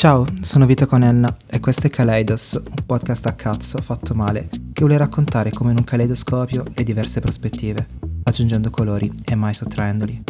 [0.00, 4.80] Ciao, sono Vito Conenna e questo è Kaleidos, un podcast a cazzo fatto male che
[4.80, 7.86] vuole raccontare come in un caleidoscopio le diverse prospettive,
[8.22, 10.24] aggiungendo colori e mai sottraendoli.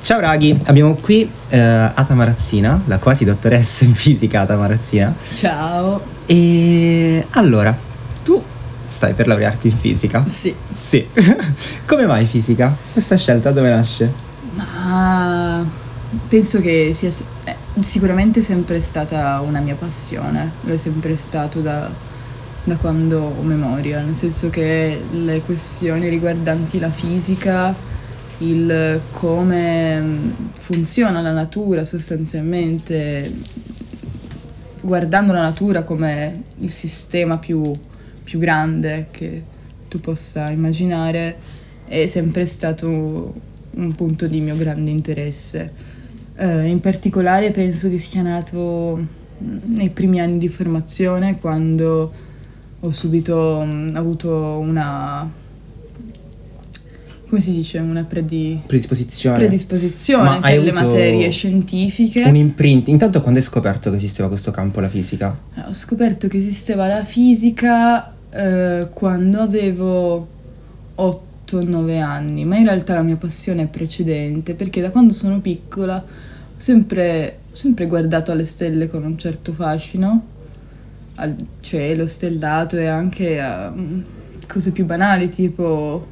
[0.00, 5.14] Ciao raghi, abbiamo qui eh, Ata Marazzina, la quasi dottoressa in fisica Ata Marazzina.
[5.32, 6.00] Ciao.
[6.26, 7.78] E allora,
[8.24, 8.42] tu
[8.88, 10.24] stai per laurearti in fisica?
[10.26, 10.52] Sì.
[10.74, 11.06] Sì.
[11.86, 12.76] come mai fisica?
[12.92, 14.12] Questa scelta dove nasce?
[14.54, 15.64] Ma
[16.26, 17.12] penso che sia
[17.44, 21.90] eh, sicuramente sempre stata una mia passione, lo è sempre stato da,
[22.64, 27.74] da quando ho memoria, nel senso che le questioni riguardanti la fisica,
[28.38, 33.34] il come mm, funziona la natura sostanzialmente,
[34.80, 37.72] guardando la natura come il sistema più,
[38.22, 39.42] più grande che
[39.88, 41.36] tu possa immaginare,
[41.86, 43.34] è sempre stato
[43.70, 45.94] un punto di mio grande interesse.
[46.36, 49.06] Uh, in particolare penso che sia nato
[49.38, 52.12] nei primi anni di formazione quando
[52.78, 55.44] ho subito um, avuto una
[57.28, 57.78] come si dice?
[57.78, 58.60] Una predi...
[58.64, 62.22] predisposizione, predisposizione per le materie scientifiche.
[62.22, 62.86] un imprint?
[62.88, 65.36] Intanto quando hai scoperto che esisteva questo campo la fisica?
[65.66, 70.28] Ho scoperto che esisteva la fisica uh, quando avevo
[70.94, 75.40] 8 8-9 anni, ma in realtà la mia passione è precedente perché da quando sono
[75.40, 76.04] piccola ho
[76.56, 80.34] sempre, sempre guardato alle stelle con un certo fascino,
[81.16, 84.00] al cielo stellato e anche a mm,
[84.46, 86.06] cose più banali tipo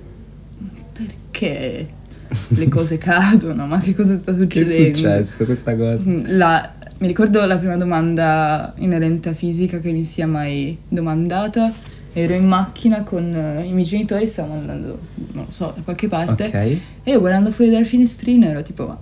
[0.92, 1.88] perché
[2.48, 4.74] le cose cadono, ma che cosa sta succedendo?
[4.74, 6.02] Che è successo questa cosa?
[6.06, 11.72] Mm, la, mi ricordo la prima domanda inerente a fisica che mi sia mai domandata
[12.16, 14.98] ero in macchina con uh, i miei genitori, stavamo andando,
[15.32, 16.44] non lo so, da qualche parte.
[16.44, 16.80] Okay.
[17.02, 18.98] E io guardando fuori dal finestrino ero tipo, ma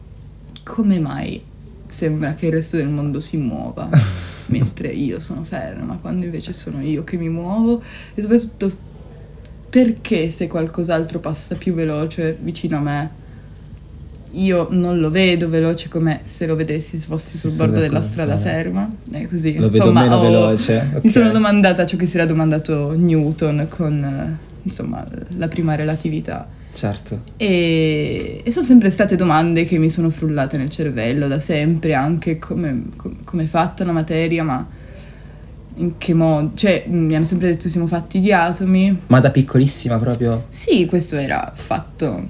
[0.73, 1.39] come mai
[1.87, 3.91] sembra che il resto del mondo si muova
[4.48, 7.83] mentre io sono ferma, quando invece sono io che mi muovo?
[8.15, 8.75] E soprattutto
[9.69, 13.10] perché se qualcos'altro passa più veloce vicino a me
[14.31, 18.39] io non lo vedo veloce come se lo vedessi se fossi sul bordo della strada
[18.39, 18.91] ferma.
[19.10, 19.59] È così.
[19.59, 20.77] Lo insomma, vedo meno ho, veloce.
[20.89, 21.00] Okay.
[21.03, 25.06] Mi sono domandata ciò che si era domandato Newton con insomma,
[25.37, 26.49] la prima relatività.
[26.72, 27.22] Certo.
[27.37, 32.38] E, e, sono sempre state domande che mi sono frullate nel cervello da sempre, anche
[32.38, 32.84] come,
[33.25, 34.66] come è fatta la materia, ma
[35.77, 39.03] in che modo, cioè mi hanno sempre detto siamo fatti di atomi.
[39.06, 40.47] Ma da piccolissima proprio?
[40.49, 42.28] Sì, questo era fatto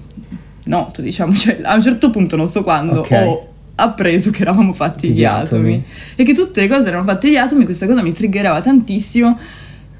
[0.64, 3.26] noto, diciamo, cioè a un certo punto, non so quando, okay.
[3.26, 5.74] ho appreso che eravamo fatti di, di atomi.
[5.74, 5.84] atomi
[6.16, 9.38] e che tutte le cose erano fatte di atomi, questa cosa mi triggerava tantissimo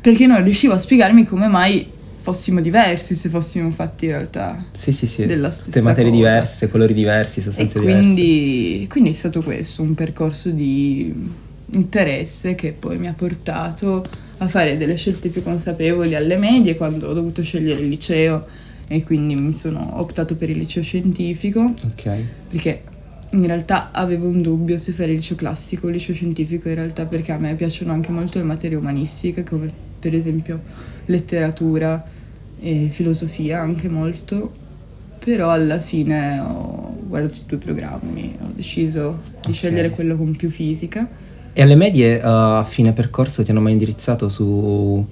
[0.00, 1.86] perché non riuscivo a spiegarmi come mai
[2.22, 5.26] fossimo diversi se fossimo fatti in realtà sì, sì, sì.
[5.26, 6.22] della stessa Tutte materie cosa.
[6.22, 8.88] diverse, colori diversi, sostanze e quindi, diverse.
[8.88, 11.12] Quindi è stato questo, un percorso di
[11.72, 14.04] interesse che poi mi ha portato
[14.38, 18.46] a fare delle scelte più consapevoli alle medie quando ho dovuto scegliere il liceo
[18.88, 21.74] e quindi mi sono optato per il liceo scientifico.
[21.84, 22.10] Ok.
[22.50, 22.82] Perché
[23.30, 26.74] in realtà avevo un dubbio se fare il liceo classico o il liceo scientifico in
[26.74, 30.60] realtà perché a me piacciono anche molto le materie umanistiche come per esempio
[31.06, 32.04] letteratura
[32.60, 34.60] e filosofia anche molto
[35.22, 39.52] però alla fine ho guardato i due programmi ho deciso di okay.
[39.52, 41.08] scegliere quello con più fisica
[41.52, 45.06] e alle medie uh, a fine percorso ti hanno mai indirizzato su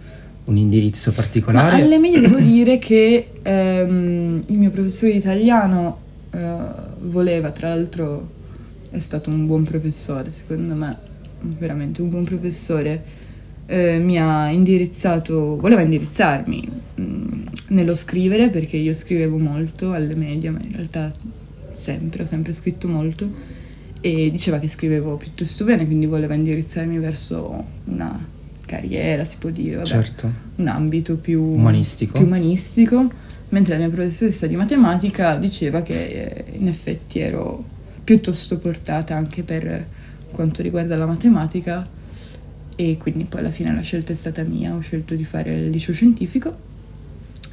[0.50, 1.76] un indirizzo particolare?
[1.76, 5.98] Ma alle medie devo dire che ehm, il mio professore di italiano
[6.30, 6.56] eh,
[7.02, 8.38] voleva, tra l'altro
[8.90, 10.96] è stato un buon professore, secondo me,
[11.40, 13.02] veramente un buon professore,
[13.70, 20.16] eh, mi ha indirizzato, voleva indirizzarmi mh, mm, nello scrivere perché io scrivevo molto alle
[20.16, 21.12] medie, ma in realtà
[21.72, 23.32] sempre, ho sempre scritto molto
[24.00, 28.26] e diceva che scrivevo piuttosto bene, quindi voleva indirizzarmi verso una
[28.66, 30.32] carriera, si può dire, vabbè, certo.
[30.56, 32.18] un ambito più umanistico.
[32.18, 33.08] più umanistico.
[33.50, 37.64] mentre la mia professoressa di matematica diceva che eh, in effetti ero
[38.02, 39.86] piuttosto portata anche per
[40.32, 41.98] quanto riguarda la matematica
[42.80, 45.68] e quindi poi alla fine la scelta è stata mia, ho scelto di fare il
[45.68, 46.68] liceo scientifico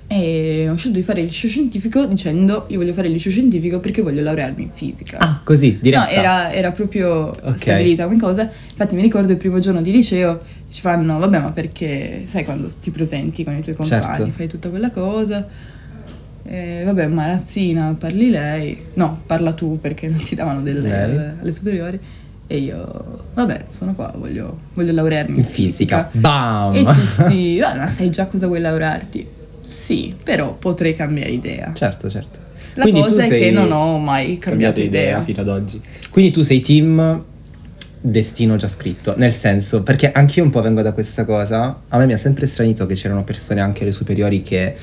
[0.07, 3.81] e ho scelto di fare il liceo scientifico dicendo io voglio fare il liceo scientifico
[3.81, 5.17] perché voglio laurearmi in fisica.
[5.17, 6.05] Ah, così, diretta?
[6.05, 7.57] No, era, era proprio okay.
[7.57, 8.49] stabilita come cosa.
[8.69, 10.39] Infatti mi ricordo il primo giorno di liceo
[10.69, 14.31] ci fanno, vabbè ma perché sai quando ti presenti con i tuoi compagni, certo.
[14.31, 15.45] fai tutta quella cosa.
[16.45, 18.77] Eh, vabbè, Marazzina, parli lei.
[18.93, 21.99] No, parla tu perché non ti davano delle alle superiori.
[22.47, 26.07] E io, vabbè, sono qua, voglio, voglio laurearmi in fisica.
[26.09, 26.19] fisica.
[26.19, 26.75] Bam!
[26.75, 29.27] E tutti, ma sai già cosa vuoi laurearti?
[29.61, 31.71] Sì, però potrei cambiare idea.
[31.73, 32.39] Certo, certo.
[32.75, 35.01] La Quindi cosa è che non ho mai cambiato idea.
[35.01, 35.81] idea fino ad oggi.
[36.09, 37.23] Quindi tu sei team
[37.99, 42.05] destino già scritto, nel senso, perché anch'io un po' vengo da questa cosa, a me
[42.05, 44.75] mi ha sempre stranito che c'erano persone anche alle superiori che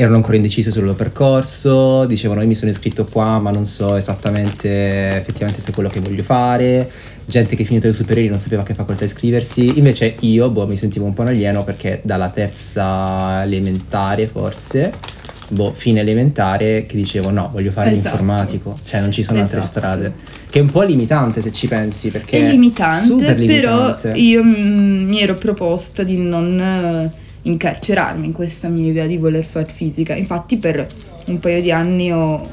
[0.00, 3.96] erano ancora indecise sul loro percorso, dicevano io mi sono iscritto qua ma non so
[3.96, 6.90] esattamente effettivamente se è quello che voglio fare,
[7.26, 11.04] gente che finito le superiori non sapeva che facoltà iscriversi, invece io boh, mi sentivo
[11.04, 14.92] un po' un alieno perché dalla terza elementare forse,
[15.50, 18.16] boh, fine elementare che dicevo no, voglio fare Esatto.
[18.16, 19.78] l'informatico, cioè non ci sono altre Esatto.
[19.78, 20.12] strade,
[20.48, 23.44] che è un po' limitante se ci pensi perché È limitante, super però
[23.86, 24.12] limitante.
[24.18, 27.10] io mm, mi ero proposta di non
[27.42, 30.14] incarcerarmi in questa mia idea di voler fare fisica.
[30.14, 30.86] Infatti per
[31.28, 32.46] un paio di anni ho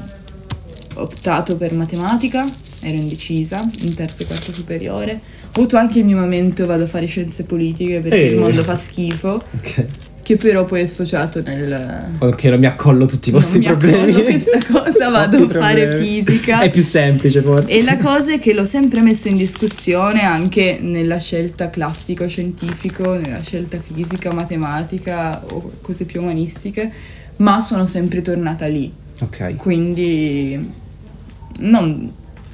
[0.94, 2.46] optato per matematica,
[2.80, 5.20] ero indecisa, in terza e quarta superiore.
[5.46, 8.32] Ho avuto anche il mio momento vado a fare scienze politiche perché Ehi.
[8.34, 9.86] il mondo fa schifo, Ok.
[10.28, 12.10] Che però poi è sfociato nel...
[12.18, 14.12] Ok, non mi accollo tutti i vostri mi problemi.
[14.12, 16.60] accollo questa cosa, vado a fare fisica.
[16.60, 17.70] È più semplice forse.
[17.70, 23.40] E la cosa è che l'ho sempre messo in discussione anche nella scelta classico-scientifico, nella
[23.40, 26.92] scelta fisica, matematica o cose più umanistiche,
[27.36, 28.92] ma sono sempre tornata lì.
[29.22, 29.56] Ok.
[29.56, 30.72] Quindi
[31.60, 32.12] non,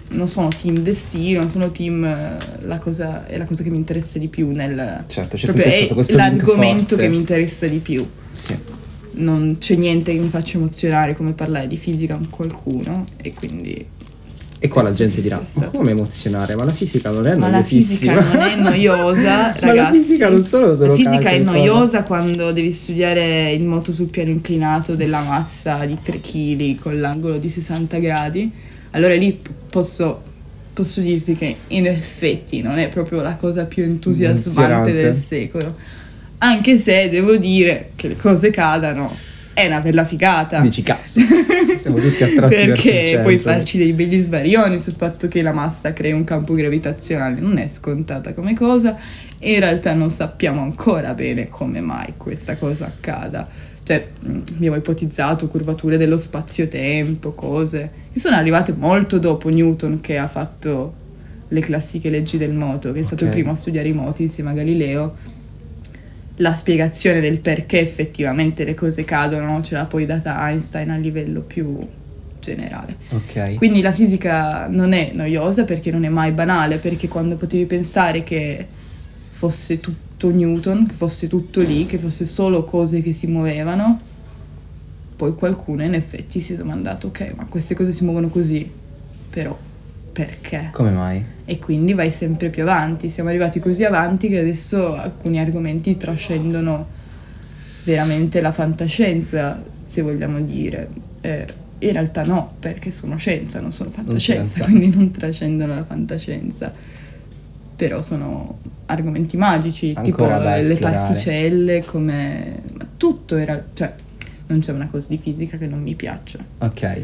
[0.08, 4.18] non sono team destino, sono team eh, la cosa, è la cosa che mi interessa
[4.18, 5.04] di più nel...
[5.06, 8.06] Certo, c'è proprio sempre stato questo l'argomento che mi interessa di più.
[8.32, 8.54] Sì.
[9.16, 13.86] Non c'è niente che mi faccia emozionare come parlare di fisica con qualcuno e quindi
[14.58, 16.54] E qua la gente dirà, ma come emozionare?
[16.56, 18.20] Ma la fisica non è Ma la noiosissima.
[18.22, 19.66] fisica non è noiosa, ragazzi.
[19.66, 21.50] Ma la fisica non solo se La fisica è cosa.
[21.50, 26.98] noiosa quando devi studiare il moto sul piano inclinato della massa di 3 kg con
[26.98, 28.50] l'angolo di 60 gradi.
[28.94, 29.38] Allora lì
[29.70, 30.22] posso,
[30.72, 35.74] posso dirti che in effetti non è proprio la cosa più entusiasmante del secolo.
[36.38, 39.12] Anche se devo dire che le cose cadano
[39.52, 40.60] è una bella figata.
[40.60, 41.20] Dici cazzo,
[41.76, 46.14] siamo tutti attratti Perché puoi farci dei belli svarioni sul fatto che la massa crea
[46.14, 48.96] un campo gravitazionale, non è scontata come cosa
[49.38, 53.48] e in realtà non sappiamo ancora bene come mai questa cosa accada.
[53.84, 60.16] Cioè, mh, abbiamo ipotizzato curvature dello spazio-tempo, cose che sono arrivate molto dopo Newton che
[60.16, 60.94] ha fatto
[61.48, 64.50] le classiche leggi del moto, che è stato il primo a studiare i moti insieme
[64.50, 65.14] a Galileo.
[66.36, 71.42] La spiegazione del perché effettivamente le cose cadono ce l'ha poi data Einstein a livello
[71.42, 71.78] più
[72.40, 72.96] generale.
[73.10, 73.54] Ok.
[73.56, 78.22] Quindi la fisica non è noiosa perché non è mai banale, perché quando potevi pensare
[78.22, 78.66] che
[79.30, 84.00] fosse tutto Newton, che fosse tutto lì, che fosse solo cose che si muovevano,
[85.16, 88.68] poi qualcuno in effetti si è domandato, ok, ma queste cose si muovono così,
[89.30, 89.56] però
[90.14, 90.68] perché?
[90.72, 91.24] Come mai?
[91.44, 93.10] E quindi vai sempre più avanti.
[93.10, 96.86] Siamo arrivati così avanti che adesso alcuni argomenti trascendono
[97.82, 100.88] veramente la fantascienza, se vogliamo dire.
[101.20, 101.46] Eh,
[101.80, 104.64] in realtà no, perché sono scienza, non sono fantascienza, scienza.
[104.70, 106.72] quindi non trascendono la fantascienza.
[107.74, 110.96] Però sono argomenti magici, Ancora tipo le esplorare.
[110.96, 112.60] particelle, come...
[112.76, 113.64] ma tutto era...
[113.74, 113.94] cioè
[114.46, 117.02] non c'è una cosa di fisica che non mi piaccia Ok.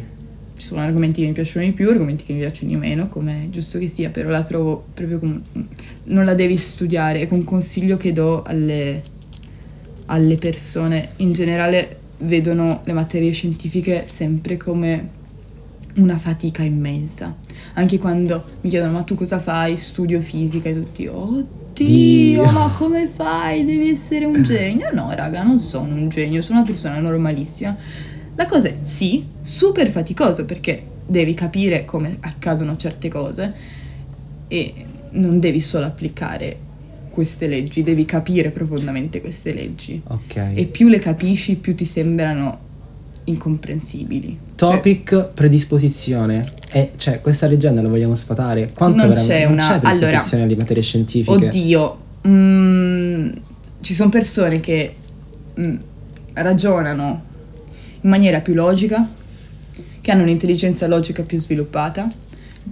[0.57, 3.49] ci sono argomenti che mi piacciono di più, argomenti che mi piacciono di meno, come
[3.51, 5.41] giusto che sia, però la trovo proprio come...
[6.05, 9.01] non la devi studiare, è un consiglio che do alle,
[10.07, 11.11] alle persone.
[11.19, 15.09] In generale vedono le materie scientifiche sempre come
[15.97, 17.35] una fatica immensa.
[17.75, 19.77] Anche quando mi chiedono ma tu cosa fai?
[19.79, 22.51] Studio fisica e tutti, oddio, Dio.
[22.51, 23.65] ma come fai?
[23.65, 24.91] Devi essere un genio?
[24.93, 27.77] No, raga, non sono un genio, sono una persona normalissima.
[28.35, 33.55] La cosa è sì, super faticoso perché devi capire come accadono certe cose
[34.49, 34.75] e
[35.11, 36.69] non devi solo applicare
[37.11, 40.01] queste leggi, devi capire profondamente queste leggi.
[40.07, 40.53] Ok.
[40.55, 42.69] E più le capisci, più ti sembrano
[43.31, 44.39] incomprensibili.
[44.55, 46.43] Cioè, Topic predisposizione.
[46.73, 48.71] E cioè, questa leggenda la vogliamo sfatare?
[48.75, 51.47] Quanto Non veramente- c'è non una- c'è predisposizione alle materie scientifiche?
[51.47, 53.31] Oddio, mm,
[53.81, 54.95] ci sono persone che
[55.59, 55.77] mm,
[56.35, 57.23] ragionano
[58.03, 59.09] in maniera più logica,
[60.01, 62.09] che hanno un'intelligenza logica più sviluppata,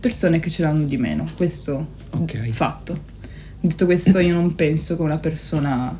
[0.00, 1.26] persone che ce l'hanno di meno.
[1.36, 1.88] Questo
[2.18, 2.48] Ok.
[2.50, 3.16] fatto.
[3.60, 5.98] Detto questo, io non penso che una persona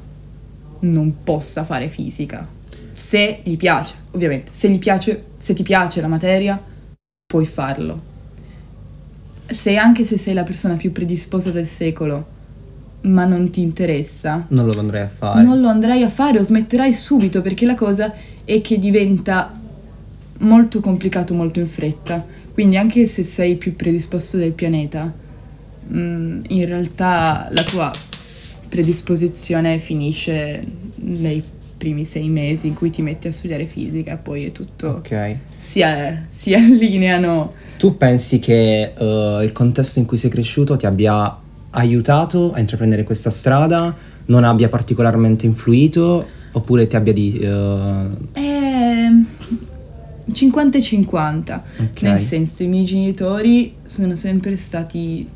[0.80, 2.46] non possa fare fisica.
[3.08, 6.62] Se gli piace, ovviamente, se gli piace, se ti piace la materia,
[7.26, 7.98] puoi farlo.
[9.46, 12.26] Se anche se sei la persona più predisposta del secolo,
[13.02, 15.42] ma non ti interessa, Non lo andrei a fare.
[15.42, 18.12] non lo andrai a fare o smetterai subito perché la cosa
[18.44, 19.58] è che diventa
[20.40, 22.22] molto complicato molto in fretta.
[22.52, 25.10] Quindi anche se sei più predisposto del pianeta,
[25.94, 27.90] mm, in realtà la tua
[28.68, 30.62] predisposizione finisce
[30.96, 31.42] nei
[31.78, 34.88] primi sei mesi in cui ti metti a studiare fisica, poi è tutto...
[34.88, 35.36] Ok.
[35.56, 40.84] Si, a- si allineano Tu pensi che eh, il contesto in cui sei cresciuto ti
[40.84, 41.34] abbia
[41.70, 47.38] aiutato a intraprendere questa strada, non abbia particolarmente influito oppure ti abbia di...
[47.40, 48.38] Uh...
[48.38, 49.24] Eh,
[50.30, 52.10] 50 e 50, okay.
[52.10, 55.26] nel senso i miei genitori sono sempre stati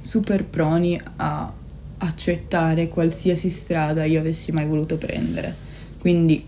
[0.00, 1.52] super proni a
[1.98, 5.63] accettare qualsiasi strada io avessi mai voluto prendere.
[6.04, 6.46] Quindi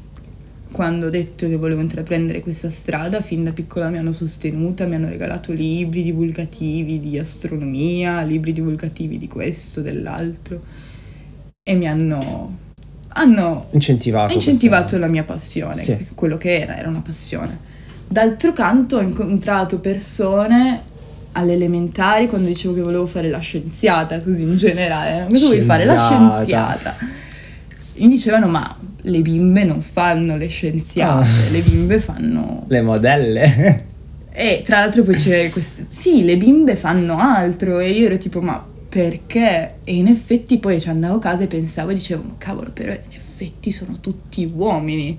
[0.71, 4.97] quando ho detto che volevo intraprendere questa strada, fin da piccola mi hanno sostenuta, mi
[4.97, 10.61] hanno regalato libri divulgativi di astronomia, libri divulgativi di questo, dell'altro
[11.63, 12.59] e mi hanno,
[13.09, 14.99] hanno incentivato, incentivato questa...
[14.99, 16.07] la mia passione, sì.
[16.15, 17.59] quello che era, era una passione.
[18.09, 20.83] D'altro canto ho incontrato persone
[21.33, 25.27] alle elementari quando dicevo che volevo fare la scienziata, così in generale.
[25.31, 25.87] Cosa vuoi fare?
[25.87, 27.25] La scienziata.
[27.97, 31.53] Mi dicevano, ma le bimbe non fanno le scienziate, oh.
[31.53, 32.65] le bimbe fanno...
[32.69, 33.85] Le modelle.
[34.39, 35.83] E tra l'altro poi c'è questa...
[35.89, 39.77] Sì, le bimbe fanno altro e io ero tipo, ma perché?
[39.83, 42.93] E in effetti poi ci andavo a casa e pensavo e dicevo, ma cavolo, però
[42.93, 45.19] in effetti sono tutti uomini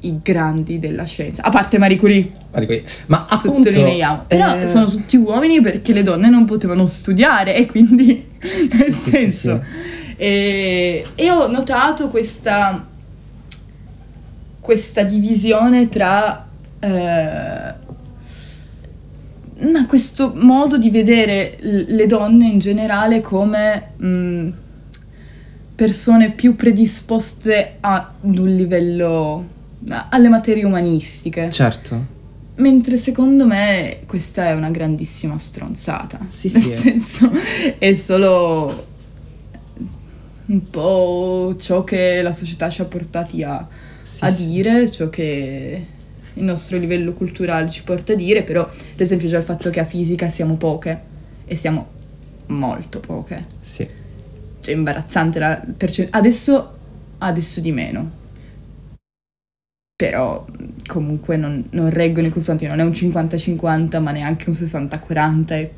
[0.00, 2.30] i grandi della scienza, a parte Marie Curie.
[2.52, 2.84] Marie Curie.
[3.06, 4.24] Ma appunto, sottolineiamo.
[4.26, 4.66] Però eh...
[4.66, 8.26] sono tutti uomini perché le donne non potevano studiare e quindi
[8.78, 9.99] nel sì, senso sì, sì.
[10.20, 12.86] E, e, ho notato questa
[14.60, 16.46] questa divisione tra
[16.78, 17.74] eh,
[19.88, 24.48] questo modo di vedere le donne in generale come mh,
[25.74, 29.48] persone più predisposte ad un livello
[30.10, 31.48] alle materie umanistiche.
[31.48, 32.18] Certo.
[32.56, 36.20] Mentre secondo me questa è una grandissima stronzata.
[36.26, 36.68] Sì, Nel sì.
[36.68, 37.30] senso,
[37.78, 38.88] è solo
[40.50, 43.66] un po' ciò che la società ci ha portati a,
[44.02, 44.46] sì, a sì.
[44.46, 45.86] dire, ciò che
[46.34, 49.80] il nostro livello culturale ci porta a dire, però ad esempio già il fatto che
[49.80, 51.02] a fisica siamo poche
[51.44, 51.88] e siamo
[52.46, 53.46] molto poche.
[53.60, 53.88] Sì.
[54.60, 56.18] Cioè imbarazzante la percentuale.
[56.18, 56.76] Adesso,
[57.18, 58.18] adesso di meno
[60.00, 60.46] però
[60.86, 65.72] comunque non, non reggono i confronti, non è un 50-50 ma neanche un 60-40 e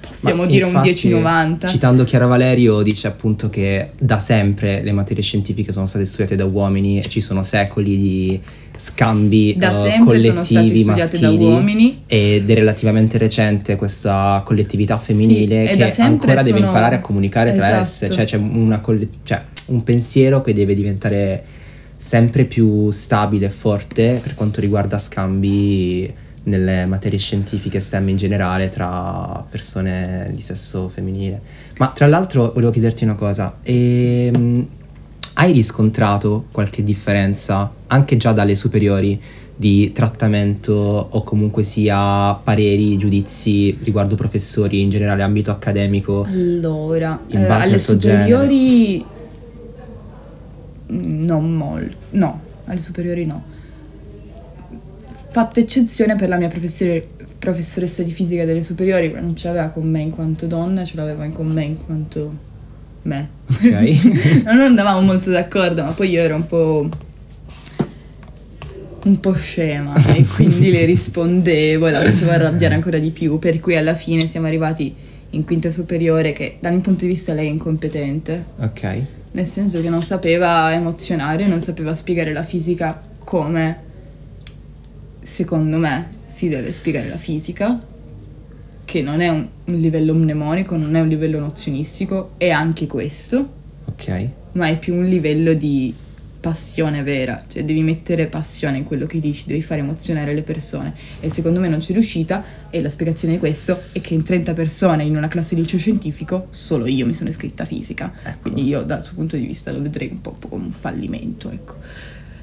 [0.00, 1.66] possiamo ma dire infatti, un 10-90.
[1.66, 6.44] Citando Chiara Valerio dice appunto che da sempre le materie scientifiche sono state studiate da
[6.44, 8.40] uomini e ci sono secoli di
[8.80, 16.44] scambi uh, collettivi maschili ed è relativamente recente questa collettività femminile sì, che ancora sono...
[16.44, 17.66] deve imparare a comunicare esatto.
[17.66, 18.40] tra esse, cioè c'è
[18.80, 21.44] coll- cioè, un pensiero che deve diventare
[21.96, 26.14] sempre più stabile e forte per quanto riguarda scambi
[26.48, 31.40] nelle materie scientifiche STEM in generale tra persone di sesso femminile.
[31.78, 34.66] Ma tra l'altro volevo chiederti una cosa, ehm,
[35.34, 39.20] hai riscontrato qualche differenza anche già dalle superiori
[39.54, 40.72] di trattamento
[41.10, 46.24] o comunque sia pareri, giudizi riguardo professori in generale ambito accademico?
[46.28, 49.16] Allora, eh, alle superiori genere?
[50.86, 53.56] non molto, no, alle superiori no.
[55.38, 56.50] Fatta eccezione per la mia
[57.38, 61.24] professoressa di fisica delle superiori, non ce l'aveva con me in quanto donna, ce l'aveva
[61.28, 62.36] con me in quanto
[63.02, 63.28] me.
[63.48, 64.42] Ok.
[64.42, 66.88] non andavamo molto d'accordo, ma poi io ero un po'
[69.04, 73.60] un po' scema e quindi le rispondevo e la facevo arrabbiare ancora di più, per
[73.60, 74.92] cui alla fine siamo arrivati
[75.30, 78.44] in quinta superiore che dal mio punto di vista lei è incompetente.
[78.58, 83.86] Ok nel senso che non sapeva emozionare, non sapeva spiegare la fisica come
[85.28, 87.78] secondo me si deve spiegare la fisica,
[88.86, 93.56] che non è un, un livello mnemonico, non è un livello nozionistico, è anche questo.
[93.84, 94.28] Ok.
[94.52, 95.94] Ma è più un livello di
[96.40, 100.94] passione vera, cioè devi mettere passione in quello che dici, devi fare emozionare le persone
[101.20, 104.52] e secondo me non c'è riuscita e la spiegazione di questo è che in 30
[104.52, 108.38] persone in una classe di liceo scientifico solo io mi sono iscritta a fisica, ecco.
[108.42, 111.74] quindi io dal suo punto di vista lo vedrei un po' come un fallimento, ecco.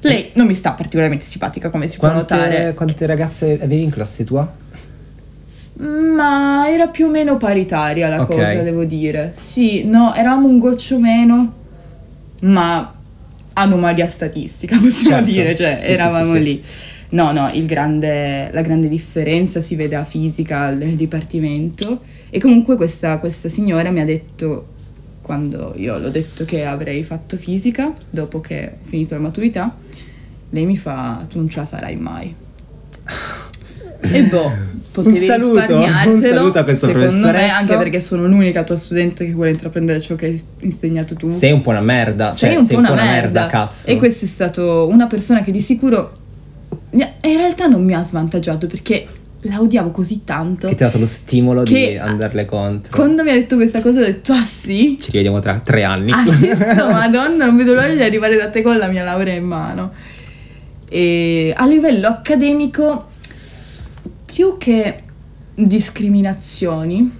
[0.00, 2.74] Lei non mi sta particolarmente simpatica come si quante, può notare.
[2.74, 4.64] Quante ragazze avevi in classe tua?
[5.78, 8.36] Ma era più o meno paritaria la okay.
[8.36, 9.30] cosa, devo dire.
[9.32, 11.54] Sì, no, eravamo un goccio meno,
[12.40, 12.94] ma
[13.52, 15.30] anomalia statistica, possiamo certo.
[15.30, 16.62] dire, cioè sì, eravamo sì, sì, lì.
[17.08, 22.00] No, no, grande, la grande differenza si vede a fisica nel dipartimento
[22.30, 24.74] e comunque questa, questa signora mi ha detto,
[25.26, 29.74] quando io l'ho detto che avrei fatto fisica, dopo che ho finito la maturità,
[30.50, 32.32] lei mi fa, tu non ce la farai mai.
[34.02, 34.52] E boh,
[34.92, 35.78] potevi un saluto.
[35.78, 40.00] Un saluto a questa secondo me, anche perché sono l'unica tua studente che vuole intraprendere
[40.00, 41.28] ciò che hai insegnato tu.
[41.28, 42.32] Sei un po' una merda.
[42.32, 43.40] Sei cioè, un, sei po, una, una merda.
[43.40, 43.90] merda, cazzo.
[43.90, 46.12] E questa è stata una persona che di sicuro
[46.90, 49.04] in realtà non mi ha svantaggiato perché
[49.48, 50.68] la odiavo così tanto.
[50.68, 52.94] Che ti ha dato lo stimolo di andarle contro.
[52.94, 54.98] Quando mi ha detto questa cosa ho detto, ah sì?
[55.00, 56.12] Ci rivediamo tra tre anni.
[56.12, 59.92] Adesso, madonna, non vedo l'ora di arrivare da te con la mia laurea in mano.
[60.88, 63.08] E a livello accademico,
[64.24, 65.02] più che
[65.54, 67.10] discriminazioni,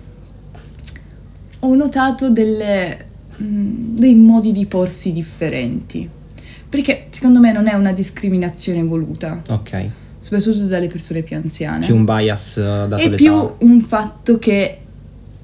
[1.60, 3.06] ho notato delle,
[3.36, 6.08] dei modi di porsi differenti.
[6.68, 9.90] Perché secondo me non è una discriminazione voluta, ok.
[10.26, 11.86] Soprattutto dalle persone più anziane.
[11.86, 13.16] Più un bias eh, dato l'età.
[13.16, 14.78] più un fatto che,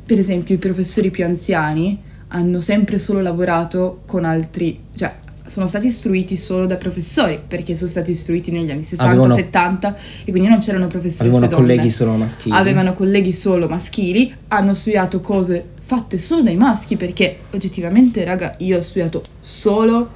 [0.05, 1.99] per esempio, i professori più anziani
[2.29, 7.91] hanno sempre solo lavorato con altri, cioè sono stati istruiti solo da professori, perché sono
[7.91, 11.75] stati istruiti negli anni 60, Avevano- 70 e quindi non c'erano professoresse Avevano donne.
[11.75, 12.57] colleghi solo maschili.
[12.57, 18.79] Avevano colleghi solo maschili, hanno studiato cose fatte solo dai maschi, perché oggettivamente, raga, io
[18.79, 20.09] ho studiato solo,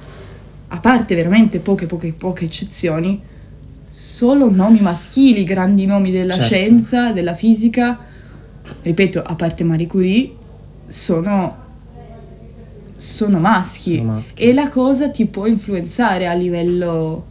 [0.69, 3.21] a parte veramente poche, poche, poche eccezioni,
[3.99, 6.45] solo nomi maschili, grandi nomi della Certo.
[6.45, 7.97] scienza, della fisica,
[8.83, 10.35] ripeto, a parte Marie Curie,
[10.87, 11.55] sono,
[12.95, 13.95] sono maschi.
[13.95, 14.43] Sono maschi.
[14.43, 17.25] E la cosa ti può influenzare a livello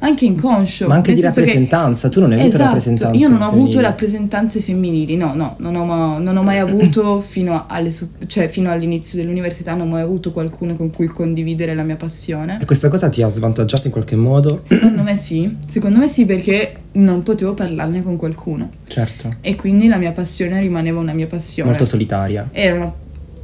[0.00, 0.86] anche inconscio.
[0.88, 2.08] Ma anche di senso che- rappresentanza.
[2.08, 3.82] Tu non hai avuto Esatto, rappresentanza Io non ho avuto femminili.
[3.82, 7.90] rappresentanze femminili, no, no, non ho, ma- non ho mai avuto fino, alle
[8.26, 12.58] cioè, fino all'inizio dell'università, non ho mai avuto qualcuno con cui condividere la mia passione.
[12.60, 14.60] E questa cosa ti ha svantaggiato in qualche modo?
[14.64, 19.36] Secondo me sì, secondo me sì perché non potevo parlarne con qualcuno Certo.
[19.40, 21.70] e quindi la mia passione rimaneva una mia passione.
[21.70, 22.48] Molto solitaria.
[22.52, 22.94] Era una-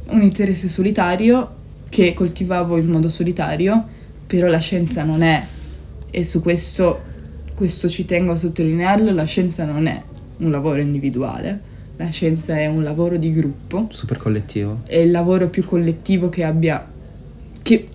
[0.09, 1.49] un interesse solitario
[1.89, 3.83] che coltivavo in modo solitario,
[4.27, 5.43] però la scienza non è,
[6.11, 7.01] e su questo,
[7.55, 10.01] questo ci tengo a sottolinearlo, la scienza non è
[10.37, 11.61] un lavoro individuale,
[11.97, 14.81] la scienza è un lavoro di gruppo, Super collettivo.
[14.87, 16.85] è il lavoro più collettivo che abbia...
[17.61, 17.85] che...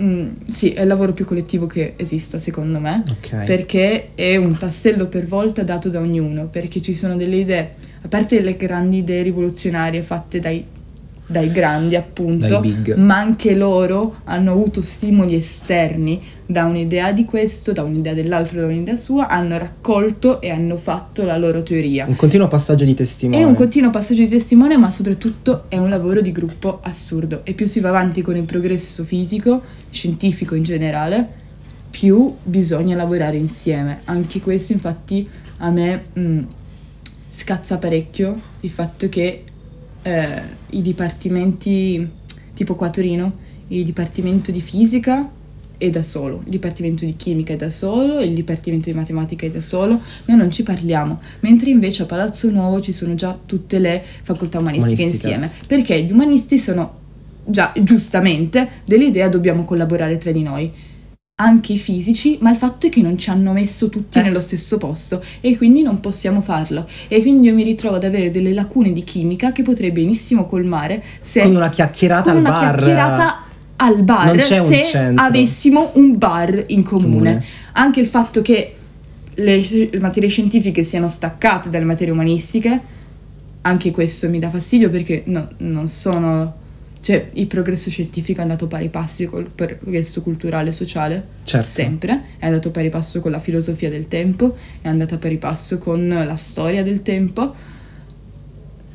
[0.00, 3.44] mm, sì, è il lavoro più collettivo che esista secondo me Ok.
[3.44, 8.08] perché è un tassello per volta dato da ognuno, perché ci sono delle idee, a
[8.08, 10.64] parte le grandi idee rivoluzionarie fatte dai,
[11.28, 17.72] dai grandi appunto, Dai ma anche loro hanno avuto stimoli esterni da un'idea di questo,
[17.72, 22.06] da un'idea dell'altro, da un'idea sua, hanno raccolto e hanno fatto la loro teoria.
[22.06, 23.42] Un continuo passaggio di testimone.
[23.42, 27.40] È un continuo passaggio di testimone, ma soprattutto è un lavoro di gruppo assurdo.
[27.44, 31.28] E più si va avanti con il progresso fisico, scientifico in generale,
[31.90, 34.02] più bisogna lavorare insieme.
[34.04, 36.40] Anche questo, infatti, a me mh,
[37.28, 39.42] scazza parecchio il fatto che
[40.06, 42.08] eh, i dipartimenti,
[42.54, 43.32] tipo qua a Torino,
[43.68, 45.28] il dipartimento di fisica
[45.76, 49.50] è da solo, il dipartimento di chimica è da solo, il dipartimento di matematica è
[49.50, 53.80] da solo, noi non ci parliamo, mentre invece a Palazzo Nuovo ci sono già tutte
[53.80, 55.34] le facoltà umanistiche Umanistica.
[55.34, 57.04] insieme, perché gli umanisti sono
[57.44, 60.70] già giustamente dell'idea dobbiamo collaborare tra di noi.
[61.38, 64.22] Anche i fisici, ma il fatto è che non ci hanno messo tutti Eh.
[64.22, 66.88] nello stesso posto e quindi non possiamo farlo.
[67.08, 71.02] E quindi io mi ritrovo ad avere delle lacune di chimica che potrei benissimo colmare
[71.20, 72.74] se Con una chiacchierata con al una bar.
[72.76, 73.42] chiacchierata
[73.76, 75.24] al bar Non c'è un se centro.
[75.26, 77.10] avessimo un bar in comune.
[77.12, 77.44] Comune.
[77.72, 78.74] Anche il fatto che
[79.34, 79.58] le,
[79.90, 82.80] le materie scientifiche siano staccate dalle materie umanistiche,
[83.60, 86.64] anche questo mi dà fastidio perché no- non sono...
[87.06, 91.68] Cioè, il progresso scientifico è andato pari passi col progresso culturale e sociale, Certo.
[91.68, 96.08] sempre, è andato pari passo con la filosofia del tempo, è andata pari passo con
[96.08, 97.54] la storia del tempo.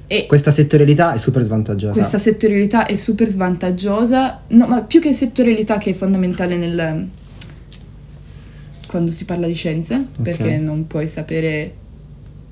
[0.08, 1.94] E Questa settorialità è super svantaggiosa.
[1.94, 7.10] questa settorialità è super svantaggiosa, no, ma più che settorialità che è fondamentale nel
[8.88, 11.76] quando si parla di scienze, perché non puoi sapere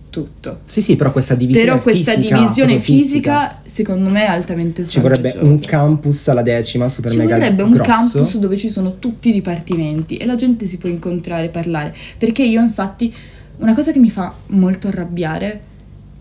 [0.09, 0.61] tutto.
[0.65, 4.85] Sì, sì, però questa divisione Però questa fisica, divisione proprio fisica, secondo me è altamente
[4.85, 5.69] Ci vorrebbe un svantaggiosa.
[5.69, 7.89] campus alla decima, super Ci mega vorrebbe un grosso.
[7.89, 11.95] campus dove ci sono tutti i dipartimenti e la gente si può incontrare e parlare.
[12.17, 13.13] Perché io, infatti,
[13.57, 15.61] una cosa che mi fa molto arrabbiare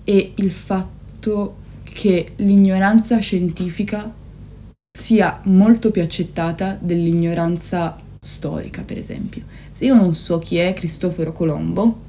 [0.05, 4.13] è il fatto che l'ignoranza scientifica
[4.99, 9.43] sia molto più accettata dell'ignoranza storica, per esempio.
[9.73, 12.07] Se io non so chi è Cristoforo Colombo,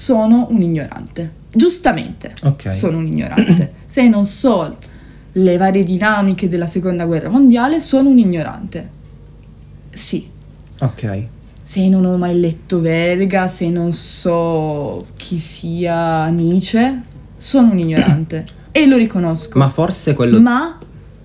[0.00, 1.38] sono un ignorante.
[1.52, 2.72] Giustamente Ok.
[2.72, 3.72] sono un ignorante.
[3.84, 4.76] Se non so
[5.32, 8.88] le varie dinamiche della seconda guerra mondiale, sono un ignorante.
[9.90, 10.30] Sì.
[10.78, 11.26] Ok.
[11.60, 17.02] Se non ho mai letto Verga, se non so chi sia Nietzsche,
[17.36, 18.44] sono un ignorante.
[18.70, 19.58] e lo riconosco.
[19.58, 20.40] Ma forse quello...
[20.40, 20.78] Ma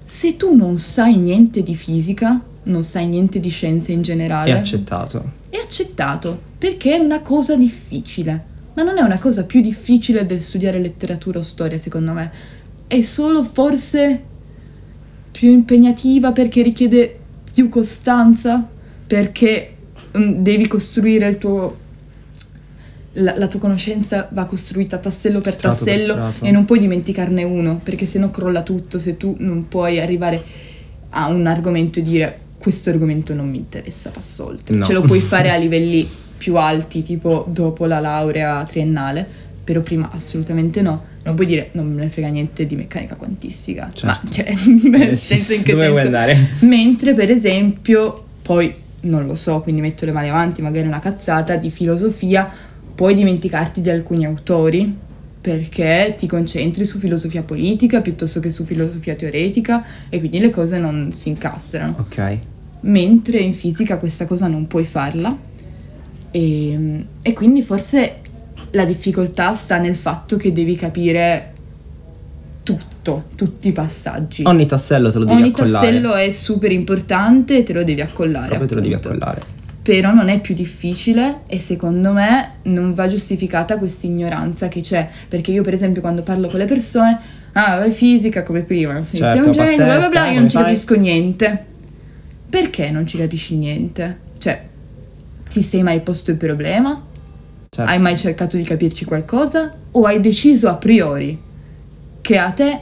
[0.04, 4.54] se tu non sai niente di fisica, non sai niente di scienze in generale, è
[4.58, 5.32] accettato.
[5.50, 8.54] è accettato perché è una cosa difficile.
[8.76, 12.32] Ma non è una cosa più difficile del studiare letteratura o storia, secondo me.
[12.88, 14.24] È solo forse
[15.32, 17.20] più impegnativa perché richiede
[17.54, 18.66] più costanza,
[19.08, 19.76] perché
[20.18, 21.84] mm, devi costruire il tuo
[23.18, 26.44] la, la tua conoscenza va costruita tassello per Strato per tassello strato.
[26.46, 30.44] e non puoi dimenticarne uno, perché se no crolla tutto, se tu non puoi arrivare
[31.12, 34.76] a un argomento e dire questo argomento non mi interessa, passo oltre.
[34.76, 34.86] No.
[34.86, 39.28] Ce lo puoi fare a livelli più alti, tipo dopo la laurea triennale,
[39.64, 41.04] però prima assolutamente no.
[41.24, 43.90] Non puoi dire non me ne frega niente di meccanica quantistica.
[44.04, 44.32] Ma Certo.
[44.32, 44.46] cioè,
[44.86, 46.18] Eh, nel senso in che dove vuoi senso?
[46.18, 46.50] andare?
[46.68, 51.56] Mentre per esempio, poi non lo so, quindi metto le mani avanti, magari una cazzata
[51.56, 52.50] di filosofia,
[52.96, 55.04] puoi dimenticarti di alcuni autori
[55.42, 60.80] perché ti concentri su filosofia politica piuttosto che su filosofia teoretica e quindi le cose
[60.80, 61.96] non si incastrano.
[62.00, 62.38] Ok.
[62.82, 65.36] Mentre in fisica questa cosa non puoi farla
[66.36, 68.16] e, e quindi forse
[68.72, 71.54] la difficoltà sta nel fatto che devi capire
[72.64, 74.44] tutto, tutti i passaggi.
[74.46, 75.88] Ogni tassello te lo devi Ogni accollare.
[75.92, 78.48] tassello è super importante e te lo devi accollare.
[78.48, 79.42] Proprio te lo devi accollare.
[79.82, 85.08] Però non è più difficile e secondo me non va giustificata questa ignoranza che c'è.
[85.30, 87.18] Perché io, per esempio, quando parlo con le persone,
[87.54, 90.50] ah, vai fisica come prima, sì, Certo, sei un genio, bla bla bla, io non
[90.50, 90.66] ci fai?
[90.66, 91.66] capisco niente.
[92.50, 94.18] Perché non ci capisci niente?
[94.40, 94.74] Cioè,
[95.56, 97.02] ti sei mai posto il problema?
[97.70, 97.90] Certo.
[97.90, 99.74] Hai mai cercato di capirci qualcosa?
[99.92, 101.40] O hai deciso a priori
[102.20, 102.80] che a te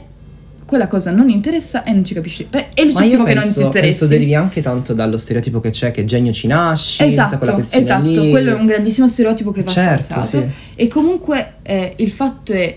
[0.66, 2.48] quella cosa non interessa e non ci capisci?
[2.50, 3.80] Beh, è legittimo che non ti interessi.
[3.80, 8.30] penso derivi anche tanto dallo stereotipo che c'è che genio ci nasce, Esatto, esatto, lì.
[8.30, 10.42] quello è un grandissimo stereotipo che va Certo, sì.
[10.74, 12.76] E comunque eh, il fatto è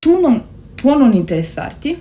[0.00, 0.42] tu non
[0.74, 1.96] può non interessarti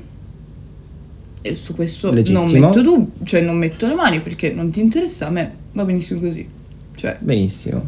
[1.43, 5.27] e su questo non metto dubbi, cioè non metto le mani perché non ti interessa,
[5.27, 6.47] a me va benissimo così.
[6.95, 7.87] Cioè, Benissimo.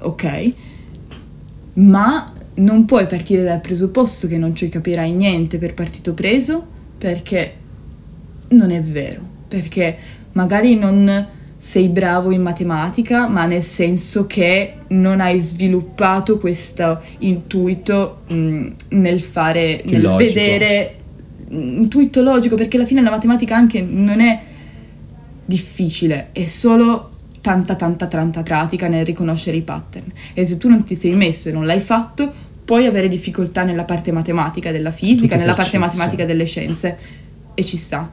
[0.00, 0.52] ok,
[1.74, 6.64] ma non puoi partire dal presupposto che non ci capirai niente per partito preso
[6.98, 7.54] perché
[8.50, 9.96] non è vero, perché
[10.32, 18.20] magari non sei bravo in matematica, ma nel senso che non hai sviluppato questo intuito
[18.28, 20.32] mh, nel fare, Più nel logico.
[20.34, 20.96] vedere
[21.48, 24.40] mh, intuito logico, perché alla fine la matematica anche non è
[25.46, 27.12] difficile, è solo
[27.44, 30.06] tanta tanta tanta pratica nel riconoscere i pattern.
[30.32, 32.32] E se tu non ti sei messo e non l'hai fatto,
[32.64, 36.96] puoi avere difficoltà nella parte matematica della fisica, nella parte matematica delle scienze
[37.52, 38.10] e ci sta.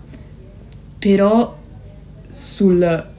[1.00, 1.58] Però
[2.30, 3.10] sul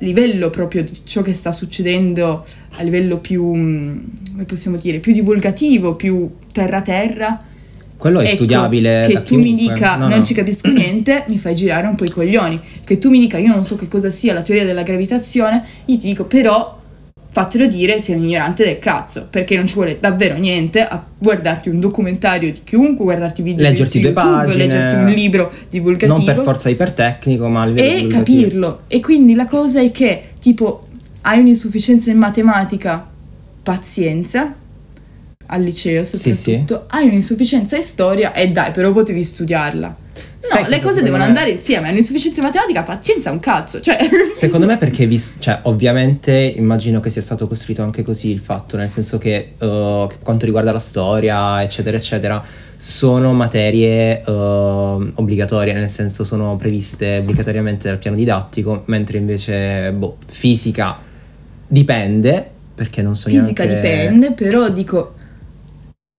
[0.00, 2.44] livello proprio di ciò che sta succedendo
[2.76, 3.98] a livello più, mm,
[4.32, 7.42] come possiamo dire, più divulgativo, più terra terra,
[7.96, 9.74] Quello è Ecco, studiabile che tu mi chiunque.
[9.74, 10.24] dica No, non no.
[10.24, 12.60] ci capisco niente, mi fai girare un po' i coglioni.
[12.84, 15.96] Che tu mi dica io non so che cosa sia la teoria della gravitazione, io
[15.98, 16.74] ti dico però
[17.28, 21.68] fatelo dire sei un ignorante del cazzo, perché non ci vuole davvero niente a guardarti
[21.68, 24.64] un documentario di chiunque, guardarti video Leggerti due YouTube, pagine.
[24.64, 28.80] leggerti un libro divulgativo Non per forza ipertecnico, ma a livello e capirlo.
[28.88, 30.80] E quindi la cosa è che, tipo,
[31.22, 33.06] hai un'insufficienza in matematica,
[33.62, 34.54] pazienza,
[35.46, 39.88] al liceo Sì, soprattutto, hai un'insufficienza in storia e dai, però potevi studiarla.
[39.88, 43.80] No, Sai le cose devono me- andare insieme, hai un'insufficienza in matematica, pazienza un cazzo,
[43.80, 43.98] cioè...
[44.32, 48.76] Secondo me perché, vis- cioè, ovviamente immagino che sia stato costruito anche così il fatto,
[48.76, 52.44] nel senso che, uh, per quanto riguarda la storia, eccetera, eccetera,
[52.76, 54.30] sono materie uh,
[55.14, 60.96] obbligatorie, nel senso sono previste obbligatoriamente dal piano didattico, mentre invece, boh, fisica
[61.66, 63.88] dipende, perché non so Fisica neanche...
[63.88, 65.14] dipende, però dico,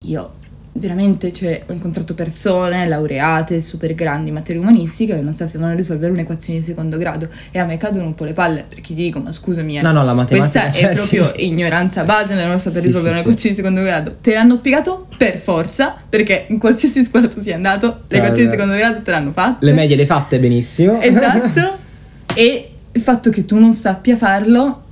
[0.05, 0.33] io
[0.73, 6.11] veramente, cioè, ho incontrato persone laureate, super grandi in materie umanistiche che non sapevano risolvere
[6.11, 9.19] un'equazione di secondo grado e a me cadono un po' le palle perché ti dico,
[9.19, 10.61] ma scusami, eh, No, no, la matematica...
[10.61, 11.15] questa cioè, è sì.
[11.15, 14.17] proprio ignoranza base nel non saper Sì, risolvere sì, un'equazione di secondo grado.
[14.21, 18.51] Te l'hanno spiegato per forza, perché in qualsiasi scuola tu sia andato, le equazioni di
[18.51, 19.65] secondo grado te l'hanno fatte.
[19.65, 21.01] Le medie le hai fatte benissimo.
[21.01, 21.77] Esatto.
[22.35, 24.83] e il fatto che tu non sappia farlo,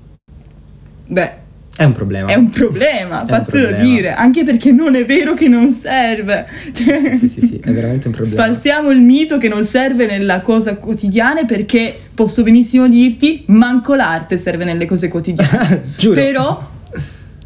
[1.05, 1.43] beh,
[1.77, 2.27] È un problema.
[2.29, 3.83] è un problema, fatelo problema.
[3.83, 6.45] dire, anche perché non è vero che non serve.
[6.73, 8.41] Cioè, Sì, sì, sì, è veramente un problema.
[8.43, 14.37] Sfalsiamo il mito che non serve nella cosa quotidiana perché posso benissimo dirti, manco l'arte
[14.37, 15.83] serve nelle cose quotidiane.
[15.97, 16.13] Giuro.
[16.15, 16.71] Però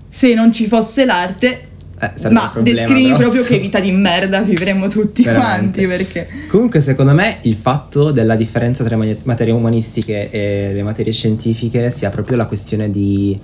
[0.08, 1.62] se non ci fosse l'arte,
[2.00, 3.22] Eh, ma problema descrivi grosso.
[3.22, 5.86] proprio che vita di merda vivremmo tutti Veramente.
[5.86, 10.84] quanti perché Comunque, secondo me, il fatto della differenza tra le materie umanistiche e le
[10.84, 13.36] materie scientifiche sia proprio la questione di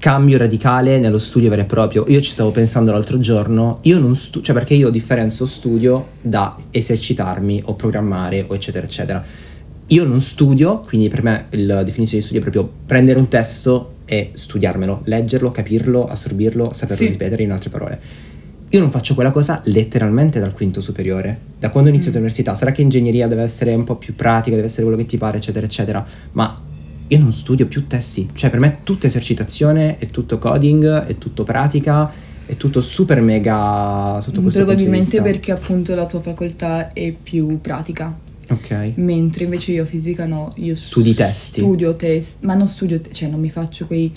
[0.00, 2.06] cambio radicale nello studio vero e proprio.
[2.08, 6.56] Io ci stavo pensando l'altro giorno, io non studio, cioè perché io differenzo studio da
[6.70, 9.22] esercitarmi o programmare o eccetera eccetera.
[9.88, 13.96] Io non studio, quindi per me la definizione di studio è proprio prendere un testo
[14.06, 17.10] e studiarmelo, leggerlo, capirlo, assorbirlo, saperlo Sì.
[17.10, 18.00] ripetere in altre parole.
[18.70, 21.38] Io non faccio quella cosa letteralmente dal quinto superiore.
[21.58, 22.22] Da quando ho iniziato Mm.
[22.22, 25.18] l'università, sarà che ingegneria deve essere un po' più pratica, deve essere quello che ti
[25.18, 26.06] pare, eccetera, eccetera.
[26.32, 26.68] Ma
[27.10, 31.18] io non studio più testi, cioè per me è tutta esercitazione, è tutto coding, è
[31.18, 32.12] tutto pratica,
[32.46, 38.16] è tutto super mega sotto questo Probabilmente perché appunto la tua facoltà è più pratica.
[38.48, 38.92] Ok.
[38.96, 41.60] Mentre invece io fisica no, io Studi testi.
[41.60, 44.12] Studio test, ma non studio, te- cioè non mi faccio quei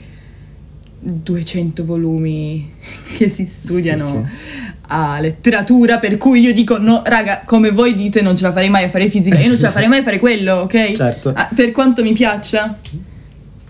[1.00, 2.74] 200 volumi
[3.18, 8.22] che si studiano Sì, a letteratura, per cui io dico no, raga, come voi dite
[8.22, 10.04] non ce la farei mai a fare fisica, io non ce la farei mai a
[10.04, 10.92] fare quello, ok?
[10.92, 11.32] Certo.
[11.36, 12.78] Ah, per quanto mi piaccia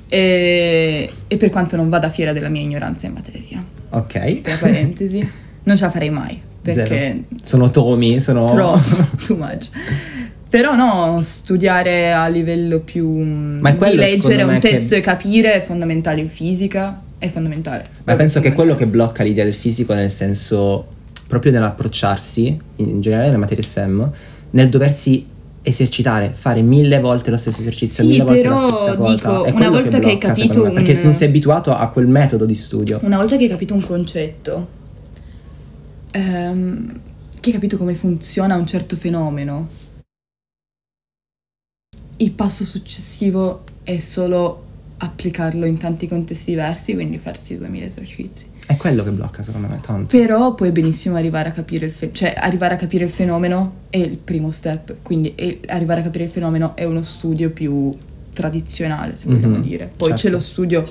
[0.08, 4.41] e, e per quanto non vada fiera della mia ignoranza in materia, Ok.
[4.41, 5.19] tra parentesi,
[5.63, 7.23] non ce la farei mai, perché Zero.
[7.41, 8.45] Sono tomi, sono...
[8.45, 8.95] troppo,
[9.26, 9.69] too much.
[10.49, 15.62] Però no, studiare a livello più Ma di leggere un testo che- e capire è
[15.63, 17.86] fondamentale in fisica, è fondamentale.
[18.04, 20.86] Ma penso che è quello che blocca l'idea del fisico nel senso,
[21.34, 24.12] proprio nell'approcciarsi, in generale nelle materie STEM,
[24.52, 25.26] nel doversi
[25.63, 29.12] esercitare, fare mille volte lo stesso esercizio, Sì, mille volte la stessa cosa.
[29.13, 31.28] dico, È una volta che hai blocca, capito secondo me, Perché un- se non sei
[31.30, 33.00] abituato a quel metodo di studio.
[33.02, 34.67] Una volta che hai capito un concetto,
[36.12, 37.00] ehm,
[37.39, 39.67] che hai capito come funziona un certo fenomeno,
[42.17, 44.65] il passo successivo è solo
[44.98, 48.52] applicarlo in tanti contesti diversi, quindi farsi 2000 esercizi.
[48.65, 50.15] È quello che blocca, secondo me, tanto.
[50.17, 53.97] Però puoi benissimo arrivare a capire il fe- cioè arrivare a capire il fenomeno è
[53.97, 55.36] il primo step, quindi
[55.67, 57.91] arrivare a capire il fenomeno è uno studio più
[58.34, 59.91] tradizionale, se vogliamo Mhm, dire.
[59.95, 60.23] Poi certo.
[60.23, 60.88] c'è lo studio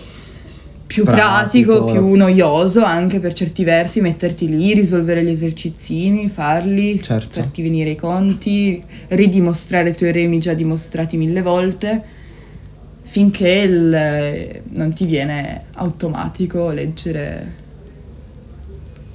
[0.87, 1.79] più Pratico.
[1.81, 7.41] pratico, più noioso anche per certi versi, metterti lì, risolvere gli esercizini, farli, Certo.
[7.41, 12.03] farti venire i conti, ridimostrare i teoremi già dimostrati mille volte,
[13.03, 17.61] finché il- non ti viene automatico leggere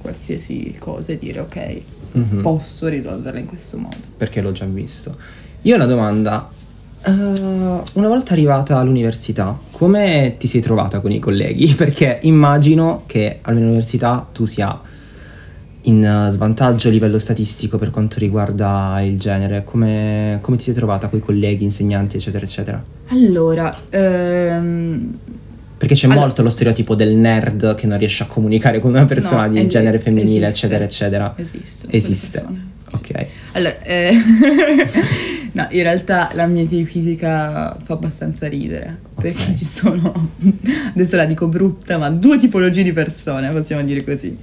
[0.00, 1.80] qualsiasi cosa e dire ok,
[2.12, 2.40] Mhm.
[2.40, 3.96] posso risolverla in questo modo.
[4.16, 5.14] perché l'ho già visto.
[5.62, 6.48] Io ho una domanda.
[7.04, 11.72] Eh, una volta arrivata all'università, come ti sei trovata con i colleghi?
[11.76, 14.80] Perché immagino che almeno all'università tu sia
[15.82, 19.62] in eh, svantaggio a livello statistico per quanto riguarda il genere.
[19.64, 22.82] Come, come ti sei trovata con i colleghi, insegnanti, eccetera, eccetera?
[23.08, 25.18] Allora, ehm,
[25.78, 29.04] Perché c'è Allora- molto lo stereotipo del nerd che non riesce a comunicare con una
[29.06, 30.66] persona No, di es- genere femminile, esiste.
[30.66, 31.34] eccetera, eccetera.
[31.36, 31.86] esiste.
[31.90, 32.44] Esiste.
[32.90, 33.26] Ok.
[33.52, 34.10] Allora, eh,
[35.52, 39.54] no, in realtà l'ambiente di fisica fa abbastanza ridere, perché Ok.
[39.56, 40.30] ci sono,
[40.94, 44.36] adesso la dico brutta, ma due tipologie di persone, possiamo dire così.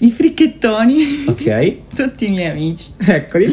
[0.00, 1.74] I fricchettoni, Ok.
[1.94, 3.52] tutti i miei amici, Eccoli.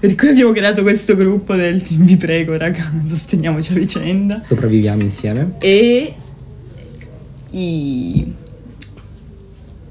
[0.00, 5.52] per cui abbiamo creato questo gruppo del vi prego raga, sosteniamoci a vicenda, Sopravviviamo insieme.
[5.60, 6.12] e
[7.58, 8.34] i,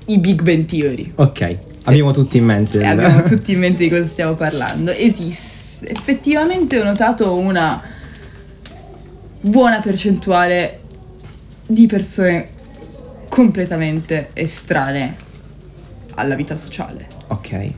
[0.06, 1.12] i Big Bang Theory.
[1.16, 1.58] Ok.
[1.86, 2.78] Abbiamo tutti in mente.
[2.80, 4.92] E il- abbiamo tutti in mente di cosa stiamo parlando.
[4.92, 5.90] Esiste.
[5.90, 7.82] Effettivamente ho notato una
[9.42, 10.80] buona percentuale
[11.68, 12.50] di persone
[13.30, 15.16] completamente estranee
[16.16, 17.08] alla vita sociale.
[17.28, 17.72] Ok.